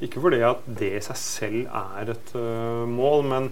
Ikke 0.00 0.22
fordi 0.24 0.40
at 0.46 0.64
det 0.66 0.94
i 0.96 1.04
seg 1.04 1.18
selv 1.20 1.64
er 1.68 2.14
et 2.14 2.34
uh, 2.38 2.88
mål, 2.88 3.26
men 3.28 3.48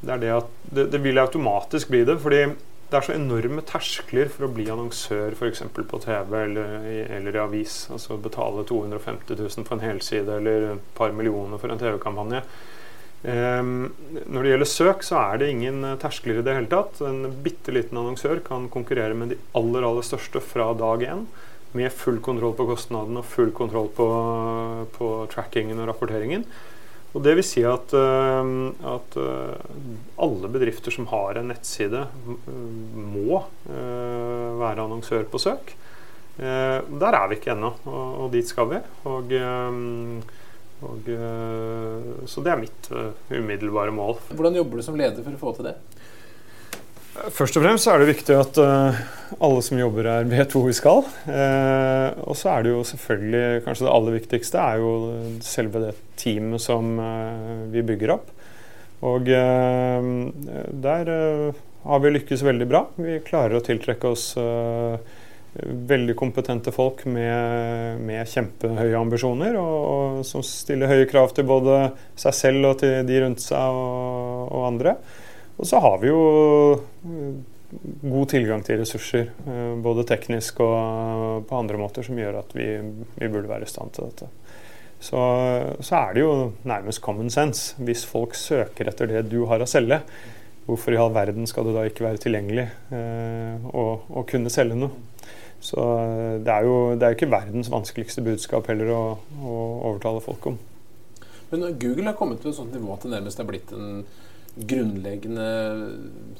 det 0.00 0.14
er 0.14 0.20
det 0.22 0.34
at 0.36 0.52
det, 0.70 0.88
det 0.94 1.00
vil 1.02 1.18
automatisk 1.20 1.90
bli 1.90 2.04
det. 2.08 2.20
fordi 2.22 2.44
det 2.90 2.98
er 2.98 3.06
så 3.06 3.14
enorme 3.14 3.62
terskler 3.62 4.30
for 4.32 4.48
å 4.48 4.50
bli 4.50 4.64
annonsør 4.72 5.36
f.eks. 5.36 5.62
på 5.76 6.00
TV 6.02 6.32
eller, 6.40 6.72
eller, 7.06 7.36
i 7.36 7.42
avis. 7.42 7.84
Altså 7.94 8.16
betale 8.18 8.64
250 8.66 9.38
000 9.38 9.66
for 9.68 9.76
en 9.76 9.84
helside 9.84 10.38
eller 10.40 10.72
et 10.72 10.88
par 10.98 11.14
millioner 11.14 11.60
for 11.62 11.70
en 11.70 11.78
TV-kampanje. 11.78 12.42
Um, 13.20 13.92
når 14.32 14.42
det 14.42 14.52
gjelder 14.54 14.70
søk, 14.72 15.04
så 15.06 15.20
er 15.20 15.38
det 15.38 15.52
ingen 15.52 15.84
terskler 16.02 16.40
i 16.40 16.44
det 16.46 16.56
hele 16.56 16.72
tatt. 16.72 16.98
En 17.06 17.28
bitte 17.44 17.74
liten 17.76 18.00
annonsør 18.00 18.42
kan 18.42 18.66
konkurrere 18.72 19.14
med 19.14 19.36
de 19.36 19.38
aller, 19.60 19.86
aller 19.86 20.06
største 20.06 20.42
fra 20.42 20.72
dag 20.74 21.06
én. 21.06 21.26
Med 21.78 21.92
full 21.94 22.18
kontroll 22.24 22.56
på 22.58 22.66
kostnadene 22.66 23.22
og 23.22 23.28
full 23.30 23.52
kontroll 23.54 23.92
på, 23.94 24.06
på 24.96 25.10
trackingen 25.30 25.78
og 25.78 25.90
rapporteringen. 25.92 26.46
Og 27.10 27.22
Det 27.24 27.32
vil 27.38 27.46
si 27.46 27.62
at, 27.66 27.92
eh, 27.96 28.50
at, 28.86 29.16
eh, 29.18 29.62
alle 30.22 30.50
bedrifter 30.50 30.94
som 30.94 31.08
har 31.10 31.40
en 31.40 31.50
nettside, 31.50 32.06
må 32.94 33.42
eh, 33.66 34.50
være 34.60 34.84
annonsør 34.84 35.26
på 35.30 35.40
søk. 35.42 35.74
Der 36.40 37.12
er 37.12 37.26
vi 37.28 37.36
ikke 37.36 37.50
ennå, 37.52 37.74
og, 37.84 38.04
og 38.22 38.28
dit 38.32 38.46
skal 38.48 38.70
vi. 38.70 38.78
Og, 39.04 39.32
og, 40.80 41.10
så 42.30 42.44
det 42.46 42.52
er 42.54 42.62
mitt 42.62 42.88
umiddelbare 43.28 43.92
mål. 43.92 44.14
Hvordan 44.30 44.56
jobber 44.56 44.80
du 44.80 44.86
som 44.86 44.96
leder 44.96 45.20
for 45.20 45.36
å 45.36 45.40
få 45.42 45.52
til 45.58 45.68
det? 45.68 45.74
Først 47.36 47.58
og 47.60 47.66
fremst 47.66 47.90
er 47.92 48.00
det 48.00 48.08
viktig 48.08 48.38
at 48.38 48.62
uh, 48.62 49.02
alle 49.38 49.62
som 49.62 49.78
jobber 49.78 50.08
her, 50.10 50.28
vet 50.30 50.52
hvor 50.54 50.66
vi 50.66 50.74
skal. 50.76 51.04
Eh, 51.30 52.08
og 52.24 52.36
så 52.38 52.52
er 52.54 52.66
det 52.66 52.74
jo 52.74 52.82
selvfølgelig 52.88 53.62
kanskje 53.66 53.86
det 53.86 53.94
aller 53.94 54.16
viktigste 54.18 54.64
er 54.64 54.82
jo 54.82 54.92
selve 55.44 55.84
det 55.86 55.94
teamet 56.20 56.64
som 56.64 56.98
eh, 57.00 57.64
vi 57.72 57.86
bygger 57.92 58.14
opp. 58.16 58.28
Og 59.00 59.24
der 59.24 61.06
har 61.88 62.00
vi 62.04 62.10
lykkes 62.12 62.42
veldig 62.44 62.66
bra. 62.68 62.82
Vi 63.00 63.14
klarer 63.24 63.56
å 63.56 63.62
tiltrekke 63.64 64.10
oss 64.12 64.26
veldig 65.54 66.14
kompetente 66.16 66.72
folk 66.72 67.04
med, 67.10 68.00
med 68.06 68.28
kjempehøye 68.28 68.98
ambisjoner, 68.98 69.56
og, 69.58 69.78
og, 69.80 70.20
som 70.26 70.44
stiller 70.46 70.90
høye 70.90 71.08
krav 71.10 71.32
til 71.34 71.48
både 71.48 71.80
seg 72.18 72.36
selv 72.36 72.70
og 72.70 72.78
til 72.84 73.00
de 73.08 73.22
rundt 73.24 73.42
seg 73.42 73.80
og, 73.80 74.52
og 74.52 74.68
andre. 74.68 74.94
Og 75.60 75.68
så 75.68 75.80
har 75.82 75.98
vi 76.00 76.08
jo 76.08 76.20
eh, 76.76 77.40
god 78.02 78.28
tilgang 78.32 78.62
til 78.66 78.80
ressurser, 78.80 79.30
eh, 79.46 79.74
både 79.82 80.06
teknisk 80.08 80.60
og 80.64 81.46
på 81.48 81.58
andre 81.58 81.78
måter, 81.80 82.06
som 82.06 82.18
gjør 82.18 82.40
at 82.42 82.54
vi, 82.56 82.68
vi 83.16 83.30
burde 83.30 83.50
være 83.50 83.68
i 83.68 83.70
stand 83.70 83.94
til 83.94 84.10
dette. 84.10 84.30
Så, 85.00 85.20
så, 85.80 85.94
er 85.96 86.14
det 86.14 86.24
jo 86.24 86.32
nærmest 86.68 87.00
common 87.00 87.30
sense. 87.32 87.74
Hvis 87.80 88.04
folk 88.04 88.34
søker 88.36 88.90
etter 88.90 89.08
det 89.08 89.22
du 89.32 89.46
har 89.48 89.62
å 89.62 89.68
selge, 89.68 90.02
hvorfor 90.66 90.94
i 90.94 90.98
all 91.00 91.12
verden 91.14 91.48
skal 91.48 91.66
du 91.66 91.72
da 91.74 91.86
ikke 91.88 92.04
være 92.04 92.20
tilgjengelig 92.20 92.66
eh, 92.94 93.70
og, 93.72 94.10
og, 94.10 94.26
kunne 94.28 94.52
selge 94.52 94.76
noe? 94.76 94.92
Så 95.64 95.80
eh, 95.80 96.34
det 96.44 96.52
er 96.52 96.68
jo 96.68 96.76
det 97.00 97.06
er 97.06 97.16
ikke 97.16 97.30
verdens 97.32 97.72
vanskeligste 97.72 98.24
budskap 98.26 98.68
heller 98.68 98.92
å, 98.92 99.04
å 99.40 99.54
overtale 99.92 100.20
folk 100.24 100.52
om. 100.52 100.60
Men 101.50 101.64
Google 101.80 102.10
har 102.12 102.18
kommet 102.18 102.42
til 102.42 102.52
et 102.52 102.60
sånt 102.60 102.74
nivå 102.76 102.92
at 102.94 103.06
det 103.06 103.14
nærmest 103.16 103.40
er 103.40 103.48
blitt 103.48 103.72
en 103.74 104.04
grunnleggende 104.56 105.46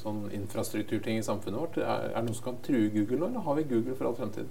sånn 0.00 0.24
infrastrukturting 0.34 1.20
i 1.20 1.26
samfunnet 1.26 1.60
vårt? 1.60 1.78
Er, 1.78 2.10
er 2.10 2.18
det 2.18 2.26
noe 2.28 2.38
som 2.38 2.50
kan 2.50 2.58
true 2.64 2.90
Google 2.94 3.20
nå, 3.22 3.30
eller 3.30 3.46
har 3.46 3.60
vi 3.60 3.68
Google 3.70 3.96
for 3.98 4.10
all 4.10 4.18
fremtid? 4.18 4.50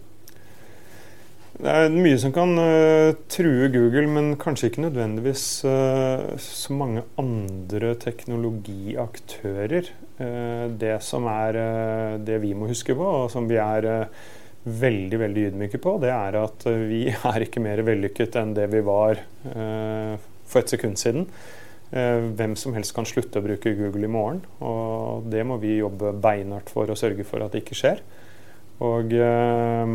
Det 1.59 1.67
er 1.67 1.91
mye 1.91 2.17
som 2.21 2.31
kan 2.31 2.53
uh, 2.55 3.11
true 3.27 3.67
Google, 3.73 4.05
men 4.07 4.35
kanskje 4.39 4.69
ikke 4.69 4.85
nødvendigvis 4.85 5.45
uh, 5.67 6.37
så 6.39 6.75
mange 6.77 7.03
andre 7.19 7.95
teknologiaktører. 7.99 9.89
Uh, 10.21 10.69
det 10.79 10.99
som 11.03 11.27
er 11.31 11.59
det 12.23 12.37
vi 12.45 12.53
må 12.55 12.69
huske 12.69 12.95
på, 12.95 13.03
og 13.23 13.31
som 13.33 13.49
vi 13.49 13.59
er 13.59 14.07
veldig 14.63 15.19
veldig 15.19 15.45
ydmyke 15.49 15.81
på, 15.83 15.97
det 15.99 16.13
er 16.13 16.39
at 16.39 16.63
vi 16.87 17.07
er 17.33 17.47
ikke 17.47 17.63
mer 17.65 17.83
vellykket 17.87 18.39
enn 18.39 18.55
det 18.55 18.69
vi 18.71 18.83
var 18.85 19.19
for 19.43 20.61
et 20.61 20.71
sekund 20.71 20.99
siden. 21.01 21.27
Eh, 21.89 22.21
hvem 22.37 22.53
som 22.53 22.75
helst 22.77 22.93
kan 22.93 23.07
slutte 23.09 23.41
å 23.41 23.45
bruke 23.45 23.73
Google 23.73 24.05
i 24.05 24.11
morgen. 24.13 24.43
Og 24.61 25.25
det 25.31 25.41
må 25.47 25.57
vi 25.61 25.79
jobbe 25.79 26.13
beinhardt 26.21 26.69
for 26.69 26.89
å 26.89 26.97
sørge 26.97 27.25
for 27.25 27.41
at 27.41 27.55
det 27.55 27.63
ikke 27.63 27.77
skjer. 27.79 28.03
Og, 28.85 29.13
eh, 29.13 29.93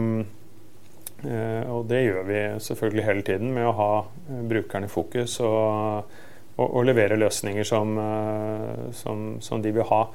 eh, 1.24 1.70
og 1.70 1.86
det 1.88 2.02
gjør 2.02 2.24
vi 2.26 2.40
selvfølgelig 2.66 3.06
hele 3.06 3.22
tiden 3.22 3.54
med 3.54 3.68
å 3.68 3.76
ha 3.78 3.92
brukerne 4.26 4.90
i 4.90 4.92
fokus 4.92 5.38
og, 5.40 6.10
og, 6.56 6.66
og 6.66 6.84
levere 6.84 7.20
løsninger 7.20 7.64
som, 7.64 7.94
som, 8.92 9.22
som, 9.40 9.62
de 9.62 9.70
vil 9.70 9.86
ha. 9.86 10.08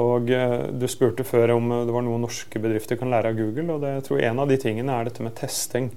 Og 0.00 0.30
Du 0.80 0.86
spurte 0.86 1.26
før 1.26 1.56
om 1.56 1.68
det 1.68 1.92
var 1.92 2.04
noe 2.06 2.22
norske 2.22 2.60
bedrifter 2.62 2.96
kan 2.96 3.10
lære 3.10 3.32
av 3.32 3.36
Google. 3.36 3.74
og 3.74 3.80
det, 3.82 3.92
jeg 3.98 4.06
tror 4.06 4.20
En 4.22 4.38
av 4.38 4.48
de 4.48 4.56
tingene 4.56 4.96
er 4.96 5.04
dette 5.04 5.22
med 5.22 5.34
testing. 5.34 5.90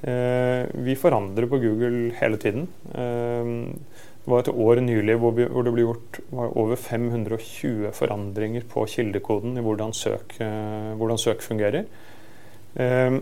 Vi 0.00 0.94
forandrer 0.98 1.46
på 1.46 1.60
Google 1.62 2.10
hele 2.18 2.40
tiden. 2.42 2.66
Det 4.20 4.28
var 4.28 4.42
et 4.44 4.52
år 4.52 4.80
nylig 4.84 5.16
hvor, 5.16 5.32
det 5.36 5.72
ble 5.72 5.86
gjort 5.86 6.20
over 6.36 6.76
520 6.76 7.88
forandringer 7.96 8.66
på 8.68 8.84
kildekoden 8.92 9.56
i 9.56 9.64
hvordan 9.64 9.94
søk, 9.96 10.36
eh, 10.44 10.92
hvordan 11.00 11.20
søk 11.20 11.44
fungerer. 11.44 11.88
Eh, 12.76 13.16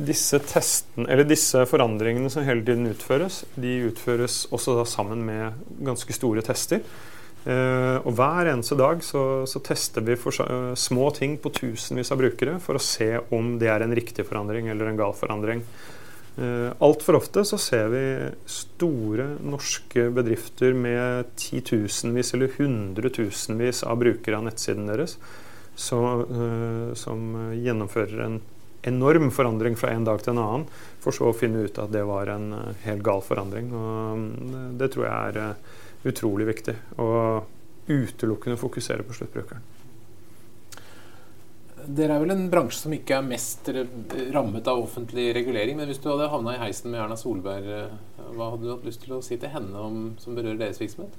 disse, 0.00 0.40
testen, 0.48 1.06
disse, 1.28 1.62
forandringene 1.68 2.30
som 2.32 2.44
hele 2.46 2.64
tiden 2.66 2.90
utføres, 2.90 3.44
de 3.54 3.76
utføres 3.90 4.46
også 4.50 4.82
sammen 4.88 5.22
med 5.26 5.62
ganske 5.86 6.14
store 6.16 6.42
tester. 6.46 6.82
Eh, 7.46 7.96
og 8.04 8.12
Hver 8.18 8.50
eneste 8.50 8.76
dag 8.76 9.00
så, 9.04 9.46
så 9.48 9.62
tester 9.64 10.04
vi 10.04 10.16
for, 10.20 10.34
uh, 10.44 10.74
små 10.76 11.08
ting 11.16 11.38
på 11.40 11.52
tusenvis 11.56 12.12
av 12.12 12.20
brukere 12.20 12.58
for 12.60 12.76
å 12.76 12.82
se 12.84 13.14
om 13.32 13.54
det 13.60 13.70
er 13.72 13.84
en 13.84 13.94
riktig 13.96 14.26
forandring 14.28 14.68
eller 14.68 14.90
en 14.90 15.00
gal 15.00 15.14
forandring. 15.16 15.62
Uh, 16.38 16.70
Altfor 16.78 17.18
ofte 17.18 17.42
så 17.44 17.58
ser 17.60 17.90
vi 17.92 18.02
store 18.48 19.26
norske 19.42 20.06
bedrifter 20.14 20.76
med 20.78 21.32
titusenvis 21.40 22.34
eller 22.36 22.54
hundretusenvis 22.54 23.82
av 23.82 23.98
brukere 24.00 24.38
av 24.38 24.46
nettsiden 24.46 24.88
deres, 24.88 25.16
så, 25.74 25.98
uh, 26.30 26.92
som 26.98 27.34
gjennomfører 27.56 28.24
en 28.26 28.40
enorm 28.86 29.28
forandring 29.34 29.76
fra 29.76 29.90
en 29.92 30.06
dag 30.06 30.22
til 30.22 30.36
en 30.36 30.42
annen, 30.44 30.68
for 31.02 31.16
så 31.16 31.28
å 31.28 31.36
finne 31.36 31.66
ut 31.66 31.82
at 31.82 31.92
det 31.92 32.06
var 32.08 32.30
en 32.32 32.54
uh, 32.54 32.70
helt 32.86 33.04
gal 33.04 33.24
forandring. 33.26 33.74
Og 33.74 34.78
det 34.80 34.92
tror 34.94 35.08
jeg 35.08 35.34
er 35.34 36.08
utrolig 36.08 36.48
viktig. 36.54 36.78
Å 37.02 37.10
utelukkende 37.90 38.60
fokusere 38.60 39.04
på 39.04 39.18
sluttbrukeren. 39.18 39.79
Dere 41.86 42.16
er 42.16 42.22
vel 42.22 42.34
en 42.34 42.48
bransje 42.52 42.82
som 42.84 42.94
ikke 42.94 43.16
er 43.16 43.26
mest 43.26 43.70
rammet 44.34 44.68
av 44.70 44.82
offentlig 44.82 45.30
regulering. 45.36 45.78
Men 45.78 45.90
hvis 45.90 46.00
du 46.02 46.10
hadde 46.10 46.30
havna 46.32 46.56
i 46.56 46.60
heisen 46.62 46.92
med 46.92 47.00
Erna 47.02 47.16
Solberg, 47.18 47.68
eh, 47.76 48.26
hva 48.36 48.52
hadde 48.52 48.66
du 48.66 48.72
hatt 48.74 48.86
lyst 48.88 49.04
til 49.04 49.16
å 49.16 49.22
si 49.24 49.38
til 49.40 49.52
henne 49.52 49.84
om, 49.88 50.00
som 50.20 50.36
berører 50.36 50.60
deres 50.60 50.80
virksomhet? 50.82 51.16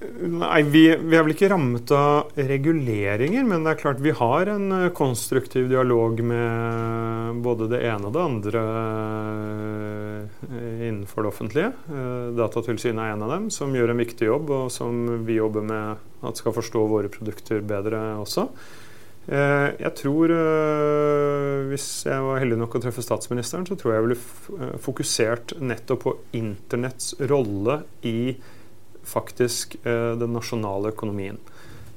Nei, 0.00 0.62
vi, 0.64 0.86
vi, 0.96 1.16
er 1.16 1.24
vel 1.26 1.34
ikke 1.34 1.50
rammet 1.52 1.90
av 1.92 2.30
reguleringer, 2.32 3.44
men 3.44 3.66
det 3.66 3.74
er 3.74 3.80
klart 3.82 3.98
vi 4.00 4.14
har 4.16 4.48
en 4.48 4.72
eh, 4.72 4.92
konstruktiv 4.96 5.66
dialog 5.68 6.22
med 6.24 7.42
både 7.44 7.66
det 7.68 7.82
ene 7.84 8.08
og 8.08 8.14
det 8.14 8.22
andre 8.24 8.62
eh, 10.48 10.86
innenfor 10.88 11.26
det 11.26 11.32
offentlige. 11.34 11.72
Eh, 11.92 12.30
Datatilsynet 12.38 13.02
er 13.04 13.12
en 13.12 13.24
av 13.26 13.34
dem, 13.34 13.50
som 13.52 13.76
gjør 13.76 13.92
en 13.92 14.00
viktig 14.00 14.30
jobb, 14.30 14.52
og 14.56 14.70
som 14.72 15.02
vi 15.26 15.36
jobber 15.36 15.66
med 15.68 16.24
at 16.24 16.40
skal 16.40 16.54
forstå 16.56 16.84
våre 16.88 17.10
produkter 17.12 17.60
bedre 17.60 18.00
også. 18.22 18.48
Jeg 19.30 19.90
tror, 19.94 20.32
Hvis 21.68 21.84
jeg 22.08 22.22
var 22.24 22.40
heldig 22.40 22.56
nok 22.58 22.72
å 22.74 22.80
treffe 22.82 23.04
statsministeren, 23.04 23.66
så 23.68 23.76
tror 23.78 23.92
jeg 23.92 24.00
jeg 24.00 24.06
ville 24.08 24.78
fokusert 24.82 25.52
nettopp 25.60 26.02
på 26.02 26.14
internetts 26.40 27.12
rolle 27.30 27.76
i 28.08 28.32
faktisk 29.06 29.76
eh, 29.84 30.12
den 30.20 30.34
nasjonale 30.34 30.92
økonomien. 30.94 31.38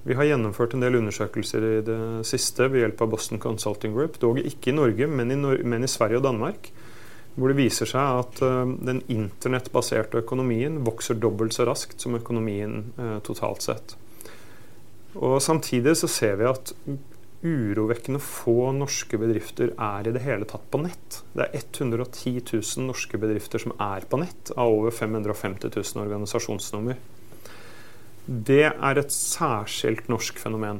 Vi 0.04 0.18
har 0.20 0.28
gjennomført 0.28 0.74
en 0.76 0.84
del 0.84 0.98
undersøkelser 1.00 1.64
i 1.64 1.76
det 1.88 2.00
siste 2.28 2.68
ved 2.68 2.84
hjelp 2.84 3.04
av 3.06 3.14
Boston 3.14 3.40
Consulting 3.40 3.94
Group, 3.96 4.20
dog 4.20 4.42
ikke 4.42 4.74
i 4.74 4.76
Norge, 4.76 5.08
men 5.08 5.32
i, 5.32 5.38
Nor 5.40 5.62
men 5.64 5.88
i 5.88 5.92
Sverige 5.92 6.20
og 6.20 6.26
Danmark. 6.28 6.68
Hvor 7.34 7.50
det 7.50 7.58
viser 7.58 7.90
seg 7.90 8.20
at 8.20 8.42
uh, 8.46 8.68
den 8.86 9.00
internettbaserte 9.10 10.20
økonomien 10.22 10.82
vokser 10.86 11.18
dobbelt 11.18 11.56
så 11.56 11.66
raskt 11.66 12.04
som 12.04 12.20
økonomien 12.20 12.92
uh, 13.00 13.16
totalt 13.26 13.64
sett. 13.66 13.96
Og 15.16 15.40
Samtidig 15.42 15.96
så 15.98 16.10
ser 16.12 16.36
vi 16.42 16.52
at 16.52 16.76
urovekkende 17.44 18.22
få 18.24 18.72
norske 18.76 19.20
bedrifter 19.20 19.74
er 19.76 20.08
i 20.08 20.14
det 20.16 20.24
hele 20.24 20.48
tatt 20.50 20.64
på 20.72 20.80
nett. 20.84 21.20
Det 21.36 21.46
er 21.46 21.60
110 21.60 22.40
000 22.40 22.88
norske 22.88 23.20
bedrifter 23.20 23.62
som 23.62 23.76
er 23.84 24.08
på 24.08 24.20
nett, 24.22 24.54
av 24.56 24.72
over 24.72 24.96
550 24.96 25.74
000 25.76 26.06
organisasjonsnummer. 26.06 26.98
Det 28.24 28.66
er 28.72 29.00
et 29.00 29.12
særskilt 29.12 30.08
norsk 30.12 30.40
fenomen. 30.40 30.80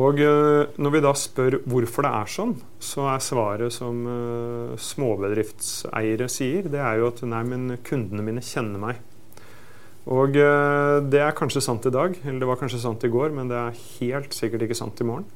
Og 0.00 0.22
uh, 0.24 0.72
når 0.80 0.94
vi 0.94 1.00
da 1.04 1.12
spør 1.12 1.58
hvorfor 1.68 2.06
det 2.06 2.12
er 2.16 2.30
sånn, 2.32 2.54
så 2.80 3.10
er 3.12 3.24
svaret 3.24 3.74
som 3.76 3.98
uh, 4.08 4.76
småbedriftseiere 4.80 6.30
sier, 6.32 6.70
det 6.72 6.80
er 6.80 7.02
jo 7.02 7.10
at 7.10 7.20
nei, 7.28 7.42
men 7.44 7.76
kundene 7.84 8.24
mine 8.24 8.44
kjenner 8.44 8.80
meg. 8.80 9.02
Og 10.10 10.34
uh, 10.34 10.98
det 11.06 11.20
er 11.22 11.36
kanskje 11.38 11.62
sant 11.62 11.86
i 11.86 11.94
dag, 11.94 12.16
eller 12.24 12.42
det 12.42 12.48
var 12.48 12.58
kanskje 12.58 12.82
sant 12.82 13.04
i 13.06 13.10
går, 13.12 13.30
men 13.36 13.50
det 13.50 13.58
er 13.58 13.80
helt 14.00 14.34
sikkert 14.34 14.66
ikke 14.66 14.78
sant 14.78 14.98
i 15.02 15.06
morgen. 15.06 15.28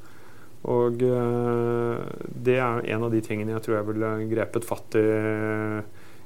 Og 0.67 1.03
eh, 1.05 1.99
det 2.27 2.57
er 2.59 2.89
en 2.91 3.05
av 3.07 3.13
de 3.13 3.21
tingene 3.23 3.53
jeg 3.55 3.63
tror 3.63 3.77
jeg 3.77 3.87
ville 3.87 4.09
grepet 4.33 4.65
fatt 4.67 4.97
i, 4.99 5.05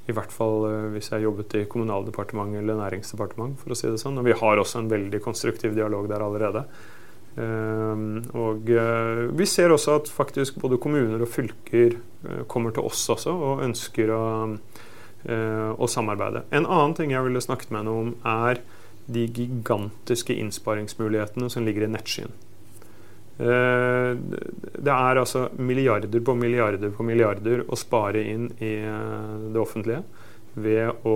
i 0.09 0.15
hvert 0.17 0.33
fall 0.33 0.65
eh, 0.69 0.87
hvis 0.95 1.11
jeg 1.13 1.27
jobbet 1.27 1.59
i 1.59 1.67
Kommunaldepartementet 1.69 2.63
eller 2.63 2.79
Næringsdepartementet, 2.79 3.61
for 3.61 3.75
å 3.75 3.77
si 3.77 3.91
det 3.91 4.01
sånn. 4.01 4.17
Og 4.23 4.31
vi 4.31 4.39
har 4.41 4.63
også 4.63 4.81
en 4.81 4.89
veldig 4.89 5.21
konstruktiv 5.27 5.77
dialog 5.77 6.09
der 6.09 6.25
allerede. 6.25 6.65
Og 8.41 8.71
vi 9.39 9.47
ser 9.47 9.71
også 9.71 10.01
at 10.01 10.09
faktisk 10.11 10.57
både 10.61 10.81
kommuner 10.83 11.23
og 11.23 11.31
fylker 11.31 11.95
kommer 12.51 12.75
til 12.75 12.89
oss 12.89 13.05
også 13.15 13.31
og 13.31 13.63
ønsker 13.69 14.11
å, 14.11 14.25
uh, 15.29 15.73
å 15.77 15.89
samarbeide. 15.91 16.45
En 16.51 16.69
annen 16.69 16.95
ting 16.99 17.15
jeg 17.15 17.27
ville 17.27 17.43
snakket 17.45 17.73
med 17.73 17.83
henne 17.83 17.97
om, 18.03 18.15
er 18.27 18.63
de 19.11 19.27
gigantiske 19.27 20.37
innsparingsmulighetene 20.39 21.51
som 21.51 21.67
ligger 21.67 21.89
i 21.89 21.91
nettskyen. 21.91 22.33
Eh, 23.41 24.17
det 24.85 24.93
er 24.93 25.19
altså 25.19 25.47
milliarder 25.57 26.21
på 26.21 26.35
milliarder 26.37 26.91
på 26.93 27.05
milliarder 27.09 27.63
å 27.73 27.79
spare 27.79 28.21
inn 28.29 28.51
i 28.61 28.75
eh, 28.85 29.37
det 29.55 29.61
offentlige 29.61 30.03
ved 30.61 31.07
å 31.07 31.15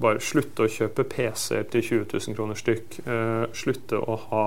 bare 0.00 0.22
slutte 0.22 0.64
å 0.64 0.70
kjøpe 0.70 1.04
PC-er 1.10 1.66
til 1.68 1.84
20 2.06 2.06
000 2.14 2.38
kroner 2.38 2.56
stykk. 2.56 3.00
Eh, 3.04 3.44
slutte 3.52 4.00
å 4.00 4.16
ha 4.30 4.46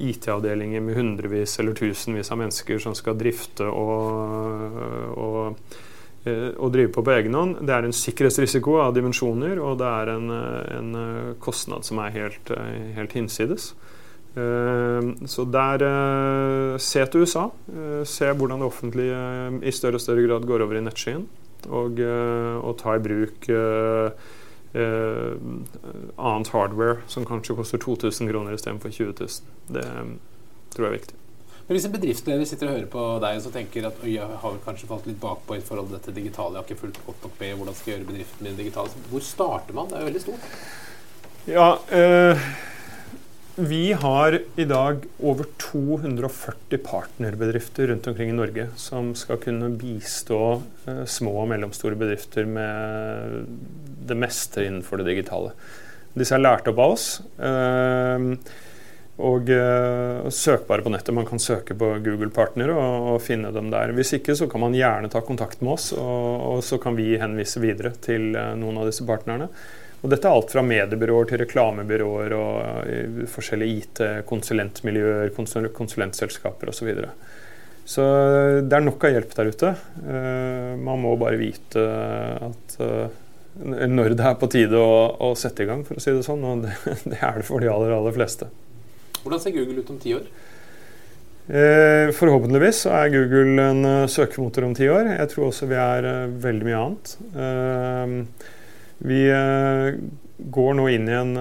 IT-avdelinger 0.00 0.80
med 0.86 0.96
hundrevis 0.96 1.58
eller 1.60 1.76
tusenvis 1.76 2.30
av 2.32 2.40
mennesker 2.40 2.80
som 2.80 2.94
skal 2.96 3.18
drifte 3.20 3.66
og, 3.66 4.78
og, 5.18 5.76
og 6.28 6.72
drive 6.74 6.90
på 6.92 7.02
på 7.06 7.12
egen 7.14 7.32
hånd. 7.34 7.54
Det 7.64 7.72
er 7.72 7.86
en 7.86 7.94
sikkerhetsrisiko 7.96 8.74
av 8.84 8.92
dimensjoner, 8.92 9.56
og 9.64 9.78
det 9.80 9.88
er 9.88 10.10
en, 10.12 10.26
en 10.76 10.90
kostnad 11.40 11.86
som 11.88 12.02
er 12.04 12.12
helt, 12.12 12.52
helt 12.96 13.14
hinsides. 13.16 13.70
Eh, 14.36 15.26
så 15.26 15.44
der 15.44 15.82
eh, 15.82 16.78
Se 16.78 17.06
til 17.06 17.20
USA. 17.20 17.48
Eh, 17.68 18.04
se 18.06 18.32
hvordan 18.32 18.60
det 18.60 18.66
offentlige 18.66 19.60
i 19.62 19.70
større 19.70 19.94
og 19.94 20.00
større 20.00 20.26
grad 20.26 20.46
går 20.46 20.62
over 20.62 20.76
i 20.76 20.84
nettskyen. 20.84 21.26
Og, 21.68 22.00
og 22.00 22.78
ta 22.80 22.94
i 22.96 23.02
bruk 23.04 23.48
annet 26.16 26.48
hardware 26.54 27.02
som 27.06 27.26
kanskje 27.28 27.56
koster 27.58 27.78
2000 27.78 28.30
kroner 28.30 28.56
istedenfor 28.56 28.88
20 28.88 29.12
000. 29.20 29.28
Det 29.68 29.84
tror 30.72 30.86
jeg 30.86 30.88
er 30.88 30.96
viktig. 30.96 31.16
Men 31.70 31.76
Hvis 31.76 31.84
en 31.86 31.92
bedriftsleder 31.94 32.48
sitter 32.50 32.66
og 32.66 32.72
hører 32.74 32.86
på 32.90 33.02
deg 33.22 33.36
og 33.38 33.44
så 33.44 33.50
tenker 33.54 33.84
at 33.86 33.98
jeg 34.02 34.38
har 34.42 34.54
kanskje 34.64 34.88
falt 34.90 35.04
litt 35.06 35.20
bakpå 35.22 35.54
i 35.54 35.60
forhold 35.62 35.86
til 35.86 36.00
dette 36.00 36.14
digitale, 36.16 36.56
jeg 36.56 36.58
har 36.58 36.66
ikke 36.66 36.80
fulgt 36.80 37.04
godt 37.06 37.28
nok 37.28 37.36
med 37.38 37.52
hvordan 37.60 37.76
skal 37.78 37.92
jeg 37.92 38.00
gjøre 38.00 38.08
bedriften 38.08 38.48
min 38.48 38.56
digital, 38.58 38.88
hvor 39.12 39.22
starter 39.22 39.76
man? 39.76 39.86
Det 39.86 39.94
er 39.94 40.02
jo 40.02 40.08
veldig 40.08 40.22
stort. 40.24 40.50
Ja, 41.46 41.68
øh 41.94 42.50
vi 43.60 43.92
har 43.92 44.34
i 44.56 44.64
dag 44.64 45.02
over 45.20 45.44
240 45.60 46.78
partnerbedrifter 46.80 47.90
rundt 47.90 48.06
omkring 48.08 48.30
i 48.30 48.36
Norge 48.36 48.64
som 48.80 49.10
skal 49.18 49.40
kunne 49.42 49.68
bistå 49.76 50.38
eh, 50.88 51.02
små 51.04 51.34
og 51.42 51.50
mellomstore 51.50 51.98
bedrifter 51.98 52.48
med 52.48 53.44
det 54.08 54.16
meste 54.16 54.64
innenfor 54.64 55.02
det 55.02 55.10
digitale. 55.10 55.52
Disse 56.16 56.38
er 56.38 56.42
lært 56.42 56.70
opp 56.72 56.80
av 56.80 56.94
oss. 56.94 57.06
Eh, 57.36 58.24
og 59.20 59.50
uh, 59.52 60.28
søkbare 60.32 60.84
på 60.84 60.92
nettet. 60.92 61.14
Man 61.16 61.28
kan 61.28 61.42
søke 61.42 61.76
på 61.76 61.92
Google 62.04 62.30
Partner 62.34 62.72
og, 62.74 63.10
og, 63.14 63.18
finne 63.24 63.52
dem 63.54 63.70
der. 63.72 63.92
Hvis 63.96 64.14
ikke 64.16 64.36
så 64.38 64.48
kan 64.50 64.62
man 64.64 64.76
gjerne 64.76 65.10
ta 65.12 65.22
kontakt 65.24 65.62
med 65.64 65.74
oss, 65.76 65.90
og, 65.96 66.46
og 66.54 66.64
så 66.64 66.80
kan 66.82 66.96
vi 66.98 67.12
henvise 67.20 67.62
videre 67.62 67.92
til 68.02 68.32
uh, 68.36 68.52
noen 68.58 68.80
av 68.80 68.90
disse 68.90 69.06
partnerne. 69.08 69.50
Og 70.00 70.08
dette 70.08 70.24
er 70.24 70.32
alt 70.32 70.52
fra 70.54 70.64
mediebyråer 70.64 71.28
til 71.28 71.42
reklamebyråer 71.42 72.34
og 72.38 72.60
uh, 72.88 73.24
forskjellige 73.30 73.84
IT-konsulentmiljøer, 73.84 75.34
konsulentselskaper 75.76 76.72
osv. 76.72 76.80
Så, 76.80 76.88
videre. 76.88 77.10
så 77.84 78.06
eh, 78.06 78.60
det 78.64 78.78
er 78.78 78.86
nok 78.86 79.04
av 79.04 79.12
hjelp 79.12 79.34
der 79.36 79.50
ute. 79.52 79.74
Man 80.80 81.02
må 81.02 81.12
bare 81.20 81.36
vite 81.40 81.84
at 82.48 82.78
når 83.60 84.14
det 84.16 84.24
er 84.24 84.40
på 84.40 84.48
tide 84.48 84.78
å, 84.80 84.96
å, 85.20 85.34
sette 85.36 85.64
i 85.64 85.68
gang, 85.68 85.82
for 85.84 85.98
å 85.98 86.02
si 86.02 86.14
det 86.14 86.24
sånn. 86.24 86.44
Og 86.46 86.62
det, 86.64 86.72
det 87.04 87.20
er 87.20 87.40
det 87.42 87.48
for 87.48 87.60
de 87.60 87.68
aller, 87.68 87.92
aller 87.98 88.16
fleste. 88.16 88.48
Hvordan 89.24 89.42
ser 89.42 89.56
Google 89.56 89.82
ut 89.82 89.92
om 89.92 89.98
ti 90.00 90.14
år? 90.16 90.30
Eh, 91.50 92.12
forhåpentligvis 92.14 92.84
så 92.84 92.94
er 92.94 93.12
Google 93.14 93.64
en 93.64 93.84
uh, 93.84 94.08
søkemotor 94.10 94.68
om 94.68 94.74
ti 94.76 94.86
år. 94.88 95.08
Jeg 95.16 95.32
tror 95.32 95.48
også 95.48 95.66
vi 95.70 95.78
er 95.82 96.06
uh, 96.06 96.40
veldig 96.44 96.68
mye 96.68 96.82
annet. 96.84 97.14
Uh, 97.34 98.50
vi 99.00 99.20
eh, 99.32 99.94
går 100.52 100.74
nå 100.76 100.86
inn 100.92 101.08
i 101.08 101.16
en 101.16 101.36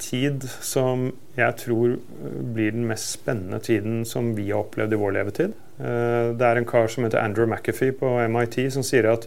tid 0.00 0.44
som 0.64 1.06
jeg 1.36 1.56
tror 1.62 1.94
eh, 1.96 2.40
blir 2.54 2.74
den 2.76 2.84
mest 2.90 3.14
spennende 3.16 3.60
tiden 3.64 4.02
som 4.08 4.34
vi 4.36 4.50
har 4.50 4.66
opplevd 4.66 4.92
i 4.92 5.00
vår 5.00 5.14
levetid. 5.18 5.54
Det 5.74 6.44
er 6.46 6.60
en 6.60 6.68
kar 6.68 6.86
som 6.92 7.02
heter 7.02 7.18
Andrew 7.18 7.48
McAfee 7.48 7.96
på 7.98 8.12
MIT 8.30 8.60
som 8.70 8.84
sier 8.86 9.08
at 9.10 9.24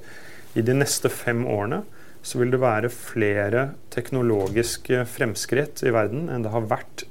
i 0.56 0.64
de 0.64 0.78
neste 0.78 1.10
fem 1.12 1.42
årene 1.50 1.82
så 2.24 2.40
vil 2.40 2.54
det 2.54 2.62
være 2.62 2.92
flere 2.94 3.66
teknologiske 3.92 5.02
fremskritt 5.12 5.84
i 5.84 5.92
verden 5.92 6.30
enn 6.32 6.46
det 6.46 6.54
har 6.54 6.70
vært 6.70 7.04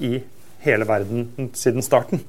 i 0.00 0.18
hele 0.64 0.88
verden 0.88 1.50
siden 1.54 1.84
starten. 1.84 2.24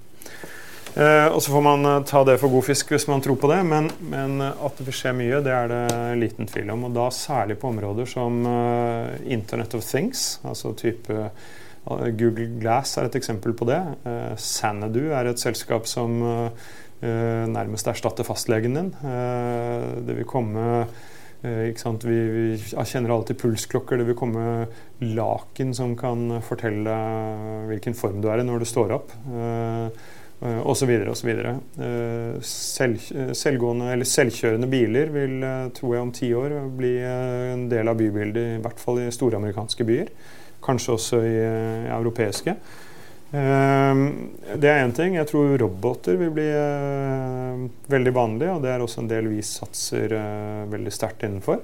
Uh, 0.91 1.31
og 1.31 1.39
Så 1.39 1.53
får 1.53 1.63
man 1.63 1.87
uh, 1.87 2.03
ta 2.03 2.19
det 2.27 2.35
for 2.41 2.51
god 2.51 2.65
fisk 2.67 2.89
hvis 2.91 3.07
man 3.07 3.21
tror 3.23 3.37
på 3.39 3.47
det, 3.47 3.61
men, 3.63 3.87
men, 4.11 4.41
uh, 4.43 4.65
at 4.67 4.75
det 4.75 4.89
vil 4.89 4.97
skje 4.97 5.13
mye, 5.15 5.39
det 5.43 5.53
er 5.55 5.71
det 5.71 5.85
liten 6.19 6.49
tvil 6.51 6.73
om. 6.73 6.83
Og 6.89 6.97
da 6.97 7.07
særlig 7.15 7.55
på 7.61 7.69
områder 7.71 8.09
som 8.11 8.43
Internet 9.23 9.77
of 9.77 9.87
Things, 9.87 10.41
altså 10.43 10.73
type 10.75 11.29
Google 12.19 12.49
Glass 12.59 12.97
er 12.99 13.07
et 13.07 13.15
eksempel 13.17 13.55
på 13.57 13.65
det. 13.65 13.79
Sanadu 14.37 15.07
er 15.15 15.31
et 15.31 15.41
selskap 15.41 15.87
som 15.89 16.19
nærmest 17.01 17.87
erstatter 17.89 18.27
fastlegen 18.27 18.75
din. 18.77 18.91
det 20.05 20.17
vil 20.19 20.27
komme 20.29 20.83
vi, 21.41 22.17
vi, 22.35 22.45
kjenner 22.85 23.13
alle 23.13 23.27
til 23.29 23.37
pulsklokker. 23.41 23.97
Det 23.97 24.07
vil 24.11 24.17
komme 24.17 24.67
laken 25.01 25.73
som 25.73 25.95
kan 25.97 26.41
fortelle 26.45 26.95
hvilken 27.69 27.97
form 27.97 28.21
du 28.21 28.29
er 28.29 28.43
i 28.43 28.47
når 28.47 28.61
du 28.61 28.69
står 28.69 28.93
opp. 28.99 29.15
osv. 30.41 30.91
osv. 31.11 31.31
Selv, 32.41 33.09
selvgående 33.37 33.91
eller 33.93 34.09
selvkjørende 34.09 34.69
biler 34.69 35.11
vil, 35.13 35.43
eh, 35.43 35.69
tror 35.77 35.95
jeg, 35.95 36.01
om 36.01 36.11
ti 36.11 36.31
år 36.33 36.55
bli 36.77 36.95
eh, 36.97 37.53
en 37.53 37.67
del 37.69 37.87
av 37.87 37.97
bybildet, 37.97 38.57
i 38.57 38.61
hvert 38.61 38.79
fall 38.81 39.01
i 39.01 39.11
store 39.13 39.37
amerikanske 39.37 39.85
byer. 39.85 40.09
Kanskje 40.61 40.95
også 40.95 41.21
i, 41.25 41.35
eh, 41.37 41.91
europeiske. 41.93 42.55
Det 43.31 44.67
er 44.67 44.81
én 44.81 44.91
ting. 44.91 45.13
Jeg 45.15 45.29
tror 45.29 45.53
roboter 45.61 46.17
vil 46.19 46.33
bli 46.35 46.47
veldig 47.91 48.11
vanlig, 48.11 48.49
og 48.51 48.59
det 48.65 48.73
er 48.73 48.83
også 48.83 49.05
en 49.05 49.11
del 49.11 49.29
vi 49.31 49.39
satser 49.45 50.11
veldig 50.67 50.91
sterkt 50.91 51.23
innenfor. 51.23 51.61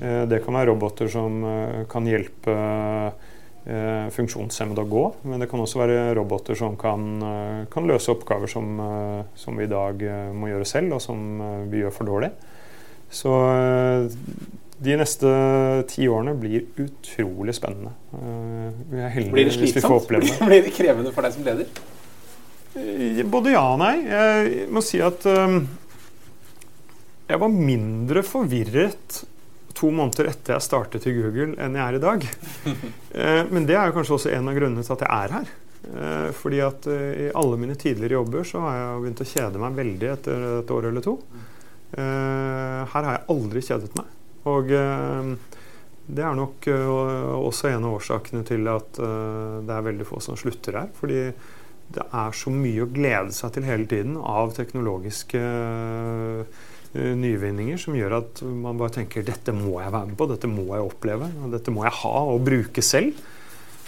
Det 0.00 0.42
kan 0.44 0.58
være 0.58 0.68
roboter 0.68 1.08
som 1.08 1.40
kan 1.88 2.04
hjelpe 2.08 2.56
eh, 3.64 4.08
funksjonshemmede 4.14 4.84
å 4.84 4.90
gå. 4.90 5.04
Men 5.28 5.42
det 5.42 5.48
kan 5.50 5.62
også 5.62 5.82
være 5.82 6.14
roboter 6.18 6.58
som 6.58 6.76
kan, 6.80 7.22
eh, 7.22 7.66
kan 7.72 7.86
løse 7.86 8.12
oppgaver 8.12 8.46
som, 8.48 8.80
eh, 8.80 9.24
som, 9.34 9.56
vi 9.56 9.64
i 9.64 9.70
dag 9.70 10.02
eh, 10.02 10.32
må 10.32 10.48
gjøre 10.48 10.66
selv, 10.66 10.94
og 10.94 11.02
som 11.02 11.40
eh, 11.40 11.68
vi 11.70 11.82
gjør 11.84 11.94
for 11.94 12.04
dårlig. 12.04 12.30
Så 13.10 13.30
de 14.80 14.96
neste 14.96 15.30
ti 15.90 16.06
årene 16.08 16.32
blir 16.40 16.64
utrolig 16.80 17.54
spennende. 17.56 17.92
vi 18.90 19.00
er 19.00 19.12
heldige 19.12 19.34
blir 19.34 19.50
det 19.50 19.58
hvis 19.60 19.76
vi 19.76 19.82
får 19.84 19.96
oppleve 19.98 20.28
det. 20.28 20.38
blir 20.50 20.64
det 20.64 20.72
krevende 20.76 21.12
for 21.12 21.26
deg 21.26 21.36
som 21.36 21.44
leder? 21.44 21.68
Både 23.28 23.52
ja 23.52 23.64
og 23.74 23.80
nei. 23.82 23.96
Jeg 24.06 24.70
må 24.72 24.80
si 24.84 25.02
at 25.02 25.26
um, 25.26 25.58
jeg 27.30 27.38
var 27.42 27.52
mindre 27.52 28.22
forvirret 28.26 29.20
to 29.80 29.90
måneder 29.94 30.30
etter 30.32 30.56
jeg 30.56 30.66
startet 30.66 31.06
i 31.08 31.14
Google, 31.14 31.54
enn 31.60 31.76
jeg 31.78 31.84
er 31.86 31.98
i 31.98 32.04
dag. 32.06 32.28
Eh, 33.10 33.40
men 33.50 33.64
det 33.66 33.74
er 33.74 33.88
jo 33.88 33.94
kanskje 33.96 34.12
også 34.14 34.30
en 34.30 34.46
av 34.46 34.54
grunnene 34.54 34.84
til 34.86 34.94
at 34.94 35.00
jeg 35.02 35.10
er 35.10 35.32
her. 35.34 35.48
Eh, 35.82 36.28
fordi 36.38 36.60
at 36.62 36.84
eh, 36.86 37.22
i 37.24 37.30
alle 37.40 37.56
mine 37.58 37.74
tidligere 37.74 38.20
jobber 38.20 38.46
så 38.46 38.60
har 38.62 38.76
jeg 38.76 39.00
begynt 39.02 39.22
å 39.24 39.26
kjede 39.26 39.62
meg 39.64 39.80
veldig 39.80 40.10
etter 40.12 40.44
et 40.60 40.70
år 40.76 40.86
eller 40.92 41.02
to. 41.02 41.16
Her 41.90 42.86
har 42.92 43.08
jeg 43.08 43.24
aldri 43.34 43.64
kjedet 43.66 43.90
meg. 43.98 44.12
Og 44.50 44.70
det 46.10 46.24
er 46.26 46.34
nok 46.34 46.66
også 46.66 47.70
en 47.70 47.86
av 47.86 47.96
årsakene 48.00 48.42
til 48.48 48.66
at 48.72 48.98
det 48.98 49.74
er 49.76 49.86
veldig 49.86 50.06
få 50.08 50.18
som 50.24 50.38
slutter 50.38 50.80
her. 50.80 50.90
Fordi 50.96 51.22
det 51.90 52.06
er 52.06 52.34
så 52.38 52.50
mye 52.54 52.84
å 52.84 52.90
glede 52.90 53.34
seg 53.34 53.54
til 53.54 53.66
hele 53.66 53.86
tiden 53.90 54.18
av 54.18 54.52
teknologiske 54.56 55.44
Eh, 56.90 57.12
nyvinninger 57.14 57.78
som 57.78 57.94
gjør 57.94 58.16
at 58.16 58.40
man 58.42 58.78
bare 58.78 58.96
tenker 58.96 59.22
dette 59.22 59.52
må 59.54 59.76
jeg 59.78 59.92
være 59.94 60.08
med 60.08 60.16
på, 60.18 60.26
dette 60.26 60.48
må 60.50 60.64
jeg 60.72 60.88
oppleve, 60.88 61.28
dette 61.52 61.70
må 61.70 61.84
jeg 61.86 61.94
ha 62.00 62.16
og 62.32 62.42
bruke 62.48 62.82
selv. 62.82 63.20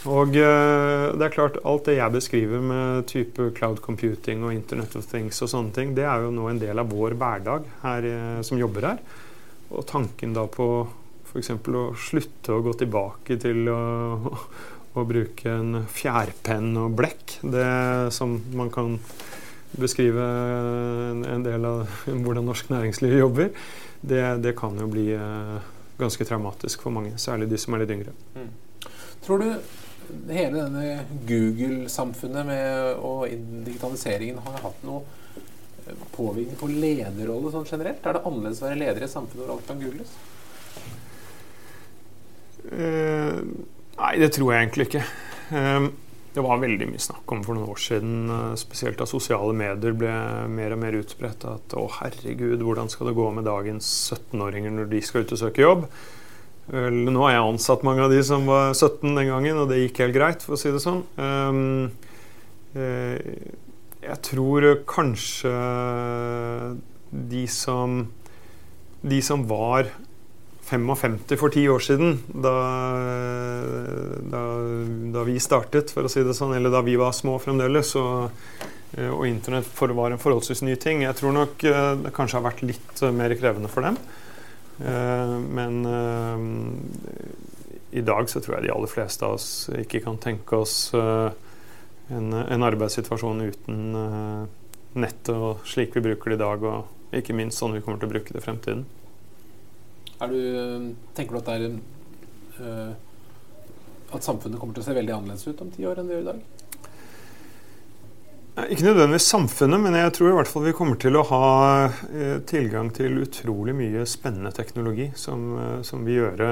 Og 0.06 0.34
det 0.34 1.22
er 1.22 1.34
klart, 1.34 1.60
alt 1.62 1.86
det 1.86 1.94
jeg 1.94 2.14
beskriver 2.14 2.62
med 2.62 3.04
type 3.10 3.48
cloud 3.54 3.78
computing 3.82 4.42
og 4.42 4.54
Internet 4.54 4.96
of 4.98 5.06
Things 5.06 5.38
og 5.42 5.50
sånne 5.50 5.74
ting, 5.76 5.92
det 5.94 6.02
er 6.02 6.24
jo 6.24 6.32
nå 6.34 6.48
en 6.50 6.58
del 6.58 6.82
av 6.82 6.90
vår 6.90 7.14
hverdag 7.20 7.68
her 7.84 8.08
som 8.42 8.58
jobber 8.58 8.88
her. 8.88 9.04
Og 9.72 9.86
tanken 9.88 10.34
da 10.36 10.46
på 10.50 10.68
f.eks. 11.32 11.52
å 11.56 11.84
slutte 11.96 12.54
å 12.54 12.62
gå 12.64 12.74
tilbake 12.82 13.38
til 13.40 13.68
å, 13.72 13.82
å 14.98 15.04
bruke 15.08 15.52
en 15.52 15.84
fjærpenn 15.88 16.74
og 16.80 16.96
blekk, 16.98 17.38
det 17.42 17.68
som 18.14 18.36
man 18.56 18.72
kan 18.72 18.98
beskrive 19.72 20.24
en, 21.24 21.44
del 21.46 21.64
av 21.64 21.86
hvordan 22.24 22.50
norsk 22.50 22.72
næringsliv 22.72 23.16
jobber, 23.16 23.54
det, 24.02 24.24
det 24.44 24.56
kan 24.58 24.76
jo 24.76 24.88
bli 24.90 25.08
eh, 25.16 25.70
ganske 26.00 26.26
traumatisk 26.28 26.82
for 26.84 26.94
mange. 26.94 27.14
Særlig 27.20 27.48
de 27.52 27.60
som 27.60 27.74
er 27.74 27.84
litt 27.84 27.94
yngre. 27.94 28.12
Mm. 28.36 28.50
Tror 29.22 29.40
du 29.40 29.48
hele 30.28 30.64
denne 30.64 31.04
Google-samfunnet 31.28 32.98
og 33.00 33.30
digitaliseringen 33.64 34.42
har 34.44 34.64
hatt 34.66 34.86
noe 34.86 35.21
påvirkning 36.14 36.58
på 36.60 36.70
lederrolle 36.70 37.52
sånn 37.54 37.68
generelt? 37.68 38.04
Er 38.04 38.18
det 38.18 38.24
annerledes 38.28 38.62
å 38.62 38.68
være 38.68 38.80
leder 38.82 39.02
i 39.02 39.08
et 39.08 39.14
samfunn 39.14 39.42
hvor 39.42 39.54
alt 39.56 39.66
kan 39.68 39.82
googles? 39.82 40.14
Uh, 42.62 43.42
nei, 43.98 44.14
det 44.22 44.30
tror 44.36 44.52
jeg 44.52 44.64
egentlig 44.66 44.88
ikke. 44.90 45.04
Uh, 45.52 45.90
det 46.32 46.40
var 46.40 46.62
veldig 46.62 46.86
mye 46.88 47.02
snakk 47.02 47.32
om 47.34 47.42
for 47.44 47.56
noen 47.56 47.68
år 47.68 47.80
siden, 47.82 48.30
eh, 48.32 48.54
spesielt 48.56 48.96
da 48.96 49.04
sosiale 49.04 49.52
medier 49.52 49.92
ble 49.92 50.12
mer 50.48 50.72
og 50.72 50.78
mer 50.80 50.94
utbredt, 50.96 51.44
at 51.44 51.74
å 51.76 51.82
herregud, 51.98 52.62
hvordan 52.64 52.88
skal 52.88 53.10
det 53.10 53.18
gå 53.18 53.26
med 53.36 53.44
dagens 53.44 53.90
17-åringer 54.14 54.72
når 54.72 54.88
de 54.94 55.02
skal 55.04 55.26
ut 55.26 55.34
og 55.36 55.42
søke 55.42 55.60
jobb? 55.60 55.84
Nå 56.72 57.18
har 57.26 57.34
jeg 57.34 57.44
ansatt 57.50 57.84
mange 57.84 58.06
av 58.06 58.14
de 58.14 58.22
som 58.24 58.46
var 58.48 58.72
17 58.72 59.12
den 59.12 59.28
gangen, 59.28 59.60
og 59.60 59.68
det 59.68 59.82
gikk 59.82 60.00
helt 60.06 60.16
greit, 60.16 60.46
for 60.46 60.56
å 60.56 60.60
si 60.60 60.72
det 60.72 60.80
sånn. 60.80 61.02
Um, 61.20 61.90
jeg 64.02 64.18
tror 64.26 64.66
kanskje 64.88 65.52
de 67.12 67.42
som, 67.50 68.00
de 69.02 69.20
som 69.22 69.44
var 69.46 69.90
55 70.72 71.36
for 71.36 71.52
ti 71.52 71.66
år 71.68 71.82
siden, 71.84 72.16
da, 72.32 72.54
da, 74.32 74.42
da, 75.12 75.24
vi 75.28 75.36
startet, 75.42 75.92
for 75.92 76.06
å 76.06 76.12
si 76.12 76.22
det 76.24 76.36
sånn, 76.38 76.54
eller 76.56 76.72
da 76.72 76.80
vi 76.86 76.96
var 77.00 77.12
små 77.16 77.36
fremdeles, 77.42 77.92
og, 78.00 78.32
eh, 78.96 79.10
og 79.10 79.26
internett 79.28 79.68
var 79.92 80.14
en 80.14 80.22
forholdsvis 80.22 80.64
ny 80.64 80.78
ting. 80.80 81.04
Jeg 81.04 81.18
tror 81.18 81.36
nok 81.36 81.66
eh, 81.68 81.92
det 82.06 82.14
kanskje 82.16 82.40
har 82.40 82.46
vært 82.48 82.64
litt 82.64 83.02
eh, 83.02 83.14
mer 83.14 83.36
krevende 83.38 83.70
for 83.72 83.88
dem. 83.88 84.00
Men 84.82 85.74
i 87.92 88.00
dag 88.02 88.26
så 88.26 88.40
tror 88.42 88.56
jeg 88.56 88.64
de 88.64 88.70
aller 88.72 88.90
fleste 88.90 89.22
av 89.28 89.36
oss 89.36 89.68
ikke 89.78 90.00
kan 90.02 90.16
tenke 90.18 90.58
oss 90.58 90.88
en, 92.10 92.32
en 92.32 92.66
arbeidssituasjon 92.66 93.44
uten 93.46 94.48
nett 94.92 95.28
og 95.32 95.62
slik 95.68 95.94
vi 95.96 96.02
bruker 96.04 96.32
det 96.32 96.40
i 96.40 96.42
dag, 96.42 96.64
og 96.66 97.16
ikke 97.16 97.36
minst 97.36 97.60
sånn 97.60 97.76
vi 97.76 97.82
kommer 97.84 98.00
til 98.00 98.10
å 98.10 98.14
bruke 98.14 98.34
det 98.34 98.42
i 98.42 98.44
fremtiden. 98.44 98.84
Du, 100.22 100.94
tenker 101.16 101.34
du 101.34 101.40
at, 101.40 101.48
er, 101.50 101.62
uh, 102.60 102.92
at 104.14 104.26
samfunnet 104.26 104.60
kommer 104.60 104.76
til 104.76 104.84
å 104.84 104.86
se 104.86 104.94
veldig 104.94 105.14
annerledes 105.16 105.48
ut 105.48 105.62
om 105.64 105.72
ti 105.74 105.86
år 105.88 105.98
enn 105.98 106.10
det 106.10 106.18
gjør 106.18 106.26
i 106.26 106.28
dag? 106.30 106.42
Ikke 108.52 108.84
nødvendigvis 108.84 109.30
samfunnet, 109.32 109.80
men 109.80 109.94
jeg 109.96 110.12
tror 110.12 110.28
i 110.28 110.34
hvert 110.36 110.50
fall 110.50 110.66
vi 110.66 110.74
kommer 110.76 110.98
til 111.00 111.16
å 111.16 111.24
ha 111.24 111.46
eh, 111.88 112.36
tilgang 112.44 112.90
til 112.92 113.22
utrolig 113.22 113.72
mye 113.78 114.04
spennende 114.04 114.52
teknologi 114.52 115.06
som, 115.16 115.46
eh, 115.56 115.78
som 115.88 116.04
vil 116.04 116.18
gjøre 116.18 116.50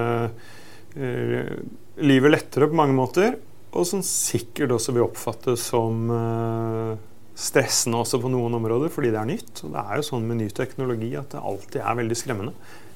eh, 0.96 1.50
livet 2.00 2.32
lettere 2.32 2.70
på 2.70 2.78
mange 2.80 2.96
måter, 2.96 3.36
og 3.70 3.86
som 3.86 4.02
sikkert 4.02 4.72
også 4.74 4.94
vil 4.96 5.06
oppfattes 5.06 5.68
som 5.70 6.10
eh, 6.10 6.94
stressende 7.38 8.00
også 8.02 8.18
på 8.22 8.30
noen 8.32 8.56
områder, 8.58 8.90
fordi 8.92 9.12
det 9.14 9.20
er 9.20 9.28
nytt. 9.30 9.52
Og 9.62 9.74
det 9.76 9.84
er 9.84 10.00
jo 10.00 10.06
sånn 10.08 10.26
med 10.26 10.40
ny 10.40 10.48
teknologi 10.54 11.12
at 11.18 11.36
det 11.36 11.42
alltid 11.52 11.82
er 11.84 12.00
veldig 12.00 12.18
skremmende. 12.18 12.54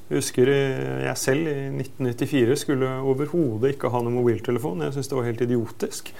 Jeg 0.09 0.21
husker 0.21 0.51
jeg 0.51 1.17
selv 1.17 1.49
i 1.49 1.55
1994 1.79 2.59
skulle 2.61 2.91
overhodet 3.07 3.77
ikke 3.77 3.93
ha 3.95 4.03
noen 4.03 4.19
mobiltelefon. 4.19 4.83
Jeg 4.85 4.97
syntes 4.97 5.13
det 5.13 5.19
var 5.21 5.31
helt 5.31 5.47
idiotisk. 5.47 6.11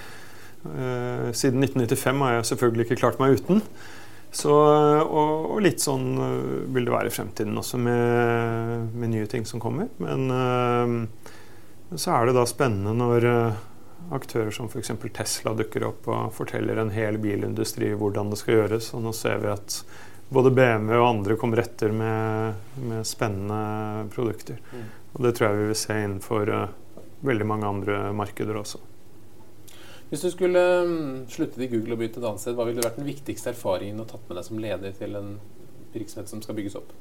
Eh, 0.71 1.27
siden 1.35 1.67
1995 1.67 2.25
har 2.25 2.33
jeg 2.37 2.49
selvfølgelig 2.53 2.87
ikke 2.87 3.01
klart 3.03 3.21
meg 3.21 3.35
uten. 3.35 3.61
Så, 4.35 4.51
og, 4.55 5.51
og, 5.51 5.59
litt 5.63 5.83
sånn 5.83 6.09
eh, 6.15 6.65
vil 6.75 6.87
det 6.87 6.95
være 6.95 7.11
i 7.11 7.13
fremtiden 7.13 7.59
også 7.59 7.77
med, 7.83 8.89
med 8.95 9.13
nye 9.13 9.29
ting 9.31 9.45
som 9.47 9.61
kommer. 9.63 9.91
Men 9.99 10.31
så 11.93 12.15
er 12.15 12.27
det 12.27 12.39
da 12.39 12.47
spennende 12.49 12.95
når 12.97 13.29
aktører 14.13 14.51
som 14.53 14.67
f.eks. 14.69 14.91
Tesla 15.15 15.53
dukker 15.57 15.87
opp 15.87 16.09
og 16.11 16.33
forteller 16.35 16.79
en 16.81 16.93
hel 16.93 17.17
bilindustri 17.21 17.93
hvordan 17.97 18.29
det 18.31 18.39
skal 18.41 18.59
gjøres. 18.59 18.91
Og 18.97 19.05
nå 19.05 19.13
ser 19.15 19.39
vi 19.43 19.51
at 19.53 19.79
både 20.29 20.51
BMW 20.55 20.97
og 20.97 21.07
andre 21.07 21.37
kommer 21.39 21.61
etter 21.63 21.93
med, 21.95 22.65
med 22.81 23.05
spennende 23.07 24.07
produkter. 24.13 24.59
Mm. 24.73 24.89
Og 25.15 25.23
det 25.25 25.35
tror 25.37 25.49
jeg 25.49 25.61
vi 25.61 25.69
vil 25.69 25.79
se 25.79 25.97
innenfor 26.01 26.51
uh, 26.51 26.67
veldig 27.25 27.47
mange 27.47 27.69
andre 27.69 28.01
markeder 28.15 28.57
også. 28.59 28.81
Hvis 30.09 30.21
du 30.21 30.29
skulle 30.33 30.61
um, 30.85 31.23
sluttet 31.31 31.63
i 31.65 31.69
Google 31.71 31.95
og 31.95 32.01
begynt 32.01 32.19
et 32.19 32.25
annet 32.27 32.43
sted, 32.43 32.55
hva 32.57 32.67
ville 32.67 32.83
vært 32.83 32.99
den 32.99 33.09
viktigste 33.09 33.51
erfaringen 33.53 34.03
og 34.03 34.09
tatt 34.11 34.27
med 34.29 34.37
deg 34.39 34.47
som 34.47 34.61
leder 34.61 34.93
til 34.97 35.17
en 35.17 35.31
virksomhet 35.95 36.29
som 36.29 36.43
skal 36.45 36.57
bygges 36.57 36.77
opp? 36.77 36.93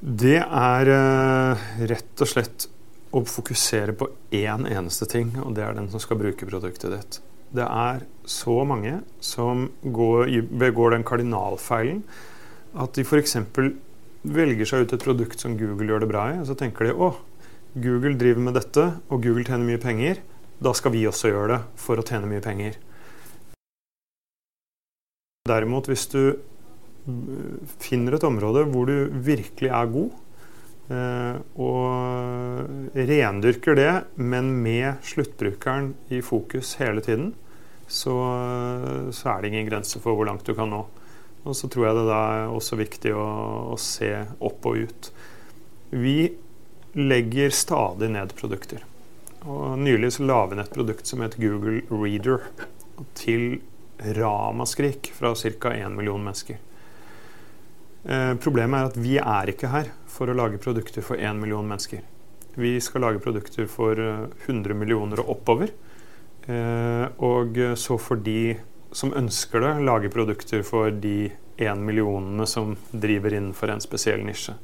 Det 0.00 0.38
er 0.40 0.92
uh, 0.92 1.64
rett 1.88 2.24
og 2.24 2.28
slett 2.28 2.68
å 3.10 3.24
fokusere 3.26 3.96
på 3.98 4.10
én 4.36 4.68
eneste 4.70 5.08
ting, 5.10 5.34
og 5.42 5.56
det 5.56 5.66
er 5.66 5.74
den 5.76 5.90
som 5.90 6.02
skal 6.02 6.20
bruke 6.20 6.46
produktet 6.46 6.94
ditt 6.94 7.20
det 7.56 7.66
er 7.66 8.04
så 8.30 8.62
mange 8.66 9.00
som 9.24 9.68
går, 9.82 10.30
begår 10.58 10.94
den 10.94 11.06
kardinalfeilen 11.06 12.02
at 12.78 12.94
de 12.94 13.02
f.eks. 13.02 13.36
velger 14.22 14.68
seg 14.68 14.84
ut 14.84 14.94
et 14.94 15.02
produkt 15.02 15.42
som 15.42 15.56
Google 15.58 15.90
gjør 15.90 16.04
det 16.04 16.10
bra 16.12 16.28
i, 16.30 16.38
og 16.38 16.46
så 16.46 16.54
tenker 16.58 16.86
de 16.86 16.94
å, 16.94 17.10
Google 17.74 18.14
driver 18.18 18.46
med 18.46 18.54
dette, 18.58 18.84
og 19.10 19.24
Google 19.24 19.46
tjener 19.46 19.66
mye 19.66 19.82
penger. 19.82 20.22
Da 20.62 20.72
skal 20.76 20.94
vi 20.94 21.02
også 21.08 21.30
gjøre 21.30 21.56
det 21.56 21.58
for 21.80 21.98
å 21.98 22.06
tjene 22.06 22.30
mye 22.30 22.42
penger. 22.44 22.78
Derimot, 25.50 25.90
hvis 25.90 26.06
du 26.12 26.22
finner 27.82 28.14
et 28.14 28.26
område 28.26 28.66
hvor 28.70 28.86
du 28.90 29.10
virkelig 29.24 29.70
er 29.74 29.90
god, 29.90 30.14
og 30.90 32.94
rendyrker 32.94 33.76
det, 33.78 33.92
men 34.18 34.50
med 34.64 35.04
sluttbrukeren 35.06 35.92
i 36.10 36.18
fokus 36.24 36.74
hele 36.80 37.02
tiden, 37.04 37.32
så, 37.86 38.14
så, 39.10 39.24
er 39.30 39.42
det 39.42 39.50
ingen 39.50 39.68
grense 39.68 40.02
for 40.02 40.18
hvor 40.18 40.26
langt 40.26 40.46
du 40.46 40.54
kan 40.54 40.70
nå. 40.70 40.84
Og 41.46 41.56
så 41.56 41.70
tror 41.72 41.88
jeg 41.88 41.98
det 41.98 42.14
er 42.14 42.52
også 42.52 42.78
viktig 42.78 43.14
å, 43.16 43.26
å 43.74 43.78
se 43.80 44.10
opp 44.38 44.66
og 44.68 44.84
ut. 44.84 45.10
Vi 45.90 46.30
legger 46.98 47.54
stadig 47.54 48.10
ned 48.12 48.34
produkter. 48.38 48.84
Og 49.48 49.78
Nylig 49.80 50.12
så 50.14 50.26
la 50.28 50.44
vi 50.46 50.58
ned 50.58 50.68
et 50.68 50.74
produkt 50.74 51.08
som 51.08 51.22
het 51.24 51.38
Google 51.40 51.80
Reader, 51.90 52.44
til 53.16 53.62
ramaskrik 54.16 55.10
fra 55.16 55.32
ca. 55.34 55.72
1 55.72 55.96
million 55.96 56.20
mennesker. 56.20 56.60
Eh, 58.04 58.34
problemet 58.40 58.78
er 58.80 58.88
at 58.90 58.98
vi 59.00 59.18
er 59.20 59.52
ikke 59.52 59.70
her 59.72 59.92
for 60.08 60.30
å 60.30 60.36
lage 60.36 60.60
produkter 60.62 61.04
for 61.04 61.20
én 61.20 61.40
million 61.40 61.66
mennesker. 61.66 62.02
Vi 62.60 62.74
skal 62.82 63.04
lage 63.06 63.22
produkter 63.22 63.68
for 63.70 63.94
100 63.94 64.74
millioner 64.74 65.22
og 65.22 65.36
oppover. 65.36 65.70
Og 66.50 67.58
så 67.78 67.94
får 68.00 68.18
de 68.26 68.40
som 68.92 69.12
ønsker 69.14 69.62
det, 69.62 69.70
lage 69.86 70.10
produkter 70.10 70.64
for 70.66 70.90
de 70.90 71.30
én 71.60 71.84
millionene 71.84 72.46
som 72.48 72.74
driver 72.90 73.36
innenfor 73.36 73.70
en 73.70 73.82
spesiell 73.84 74.24
nisje. 74.24 74.56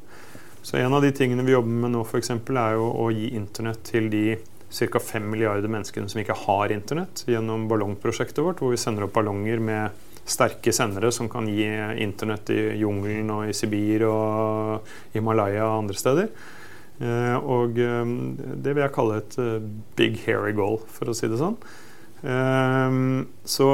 Så 0.67 0.81
en 0.81 0.95
av 0.97 1.05
de 1.05 1.13
tingene 1.15 1.45
vi 1.47 1.55
jobber 1.55 1.83
med 1.85 1.93
nå, 1.95 2.03
f.eks., 2.03 2.33
er 2.33 2.73
jo 2.75 2.89
å 2.91 3.11
gi 3.15 3.29
internett 3.39 3.85
til 3.87 4.09
de 4.11 4.25
ca. 4.67 4.99
5 4.99 5.29
milliarder 5.31 5.71
menneskene 5.71 6.11
som 6.11 6.21
ikke 6.21 6.39
har 6.43 6.75
internett, 6.75 7.23
gjennom 7.31 7.69
ballongprosjektet 7.71 8.43
vårt, 8.43 8.59
hvor 8.59 8.75
vi 8.75 8.81
sender 8.81 9.07
opp 9.07 9.15
ballonger 9.15 9.63
med 9.63 10.06
sterke 10.27 10.75
sendere 10.75 11.13
som 11.15 11.31
kan 11.31 11.47
gi 11.49 11.67
internett 12.03 12.51
i 12.51 12.61
jungelen 12.81 13.31
og 13.31 13.47
i 13.49 13.55
Sibir 13.57 14.07
og 14.11 14.87
Himalaya 15.15 15.65
og 15.69 15.85
andre 15.85 15.99
steder. 16.01 16.31
Eh, 16.97 17.37
og 17.45 17.77
eh, 17.77 18.13
det 18.57 18.73
vil 18.73 18.85
jeg 18.85 18.95
kalle 18.95 19.19
et 19.21 19.35
eh, 19.43 19.67
big 19.99 20.21
hairy 20.25 20.55
goal, 20.57 20.79
for 20.89 21.13
å 21.13 21.17
si 21.17 21.29
det 21.31 21.41
sånn. 21.41 21.59
Så 23.47 23.67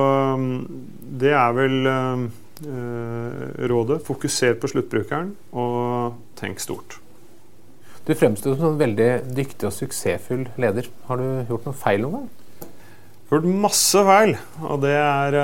det 1.22 1.30
er 1.30 1.52
vel 1.56 1.76
rådet. 3.70 4.00
Fokuser 4.04 4.58
på 4.60 4.68
sluttbrukeren, 4.68 5.30
og 5.56 6.18
tenk 6.36 6.60
stort. 6.60 6.98
Du 8.04 8.12
fremstår 8.18 8.58
som 8.58 8.74
en 8.74 8.82
veldig 8.82 9.08
dyktig 9.38 9.70
og 9.70 9.72
suksessfull 9.72 10.44
leder. 10.60 10.90
Har 11.06 11.22
du 11.22 11.46
gjort 11.48 11.70
noe 11.70 11.80
feil 11.80 12.02
noen 12.02 12.18
gang? 12.18 12.41
Gjort 13.32 13.46
masse 13.48 14.00
feil, 14.04 14.34
og 14.60 14.82
det 14.82 14.92
er 14.92 15.36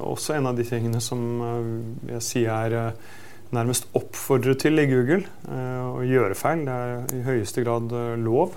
også 0.00 0.36
en 0.36 0.48
av 0.50 0.58
de 0.58 0.66
tingene 0.66 1.00
som 1.04 1.20
eh, 1.44 1.72
jeg 2.14 2.24
sier 2.24 2.52
er 2.54 2.76
eh, 2.78 3.16
nærmest 3.56 3.88
oppfordret 3.98 4.60
til 4.64 4.80
i 4.80 4.86
Google. 4.90 5.22
Eh, 5.48 5.84
å 5.84 6.04
gjøre 6.06 6.38
feil. 6.38 6.64
Det 6.66 6.76
er 6.76 7.16
i 7.16 7.24
høyeste 7.26 7.64
grad 7.64 7.92
lov. 8.22 8.56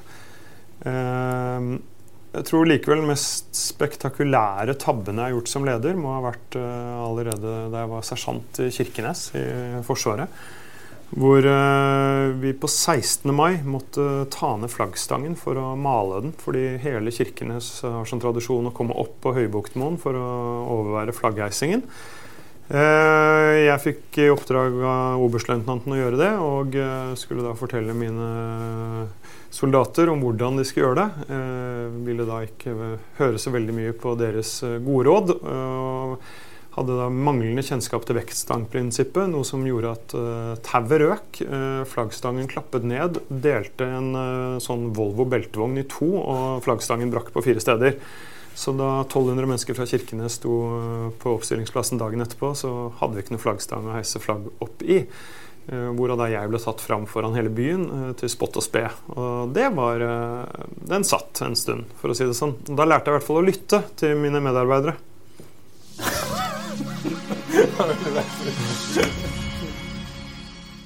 Jeg 0.81 2.47
tror 2.47 2.65
likevel 2.65 3.03
mest 3.05 3.51
spektakulære 3.53 4.73
tabbene 4.81 5.19
jeg 5.19 5.27
har 5.27 5.35
gjort 5.35 5.51
som 5.51 5.67
leder, 5.67 5.99
må 5.99 6.15
ha 6.15 6.23
vært 6.23 6.55
allerede 6.57 7.51
da 7.69 7.83
jeg 7.83 7.91
var 7.91 8.07
sersjant 8.07 8.61
i 8.63 8.71
Kirkenes 8.73 9.27
i 9.37 9.43
Forsvaret. 9.85 10.31
Hvor 11.11 11.43
uh, 11.43 12.31
vi 12.39 12.53
på 12.55 12.69
16. 12.71 13.33
mai 13.35 13.59
måtte 13.67 14.25
ta 14.31 14.53
ned 14.55 14.71
flaggstangen 14.71 15.35
for 15.39 15.59
å 15.59 15.73
male 15.75 16.21
den. 16.23 16.33
Fordi 16.39 16.77
hele 16.83 17.11
Kirkenes 17.11 17.81
har 17.83 18.07
som 18.07 18.21
tradisjon 18.23 18.69
å 18.69 18.75
komme 18.75 18.95
opp 18.95 19.17
på 19.23 19.33
Høybuktmoen 19.35 19.99
for 19.99 20.15
å 20.15 20.29
overvære 20.77 21.15
flaggheisingen. 21.15 21.83
Uh, 22.71 23.59
jeg 23.59 23.83
fikk 23.83 24.21
i 24.23 24.29
oppdrag 24.31 24.77
av 24.87 25.23
oberstløytnanten 25.25 25.91
å 25.91 25.97
gjøre 25.99 26.19
det, 26.21 26.29
og 26.39 26.77
uh, 26.79 27.11
skulle 27.19 27.43
da 27.43 27.51
fortelle 27.59 27.95
mine 27.97 28.29
soldater 29.51 30.07
om 30.13 30.23
hvordan 30.23 30.61
de 30.61 30.63
skulle 30.63 30.87
gjøre 30.87 31.03
det. 31.03 31.33
ville 32.05 32.23
da 32.23 32.37
ikke 32.45 32.93
høre 33.17 33.41
så 33.41 33.51
veldig 33.51 33.75
mye 33.75 33.91
på 33.99 34.13
deres 34.15 34.53
gode 34.85 35.03
råd. 35.09 35.33
Uh, 36.71 36.77
hadde 36.77 36.95
da 36.95 37.09
manglende 37.11 37.63
kjennskap 37.65 38.05
til 38.07 38.15
vektstangprinsippet, 38.15 39.27
noe 39.31 39.43
som 39.47 39.63
gjorde 39.67 39.91
at 39.91 40.13
uh, 40.15 40.53
tauet 40.63 41.01
røk. 41.03 41.41
Uh, 41.43 41.83
flaggstangen 41.89 42.47
klappet 42.51 42.85
ned, 42.87 43.19
delte 43.27 43.87
en 43.99 44.11
uh, 44.15 44.61
sånn 44.63 44.91
Volvo 44.95 45.27
beltevogn 45.29 45.81
i 45.81 45.87
to, 45.91 46.07
og 46.21 46.63
flaggstangen 46.65 47.11
brakk 47.11 47.33
på 47.35 47.43
fire 47.43 47.63
steder. 47.63 47.97
Så 48.55 48.73
da 48.75 49.01
1200 49.01 49.47
mennesker 49.47 49.75
fra 49.75 49.87
Kirkenes 49.87 50.37
sto 50.39 50.55
på 51.21 51.35
oppstillingsplassen 51.37 51.99
dagen 51.99 52.23
etterpå, 52.23 52.51
så 52.55 52.91
hadde 52.99 53.17
vi 53.17 53.23
ikke 53.23 53.35
noe 53.37 53.43
flaggstang 53.43 53.87
å 53.87 53.95
heise 53.95 54.19
flagg 54.21 54.49
opp 54.63 54.83
i. 54.83 55.05
Hvorav 55.71 56.19
da 56.19 56.27
jeg 56.27 56.51
ble 56.51 56.59
tatt 56.59 56.83
fram 56.83 57.07
foran 57.07 57.37
hele 57.37 57.51
byen 57.53 58.11
til 58.19 58.31
spott 58.33 58.59
og 58.59 58.65
spe. 58.65 58.83
Og 59.15 59.55
det 59.55 59.69
var 59.77 60.03
Den 60.91 61.07
satt 61.07 61.41
en 61.47 61.55
stund, 61.55 61.95
for 62.01 62.11
å 62.11 62.17
si 62.17 62.27
det 62.27 62.35
sånn. 62.37 62.57
Da 62.67 62.83
lærte 62.83 63.07
jeg 63.07 63.15
i 63.15 63.19
hvert 63.21 63.29
fall 63.29 63.39
å 63.39 63.47
lytte 63.47 63.85
til 64.03 64.19
mine 64.19 64.43
medarbeidere. 64.43 64.99
Ja. 68.95 69.30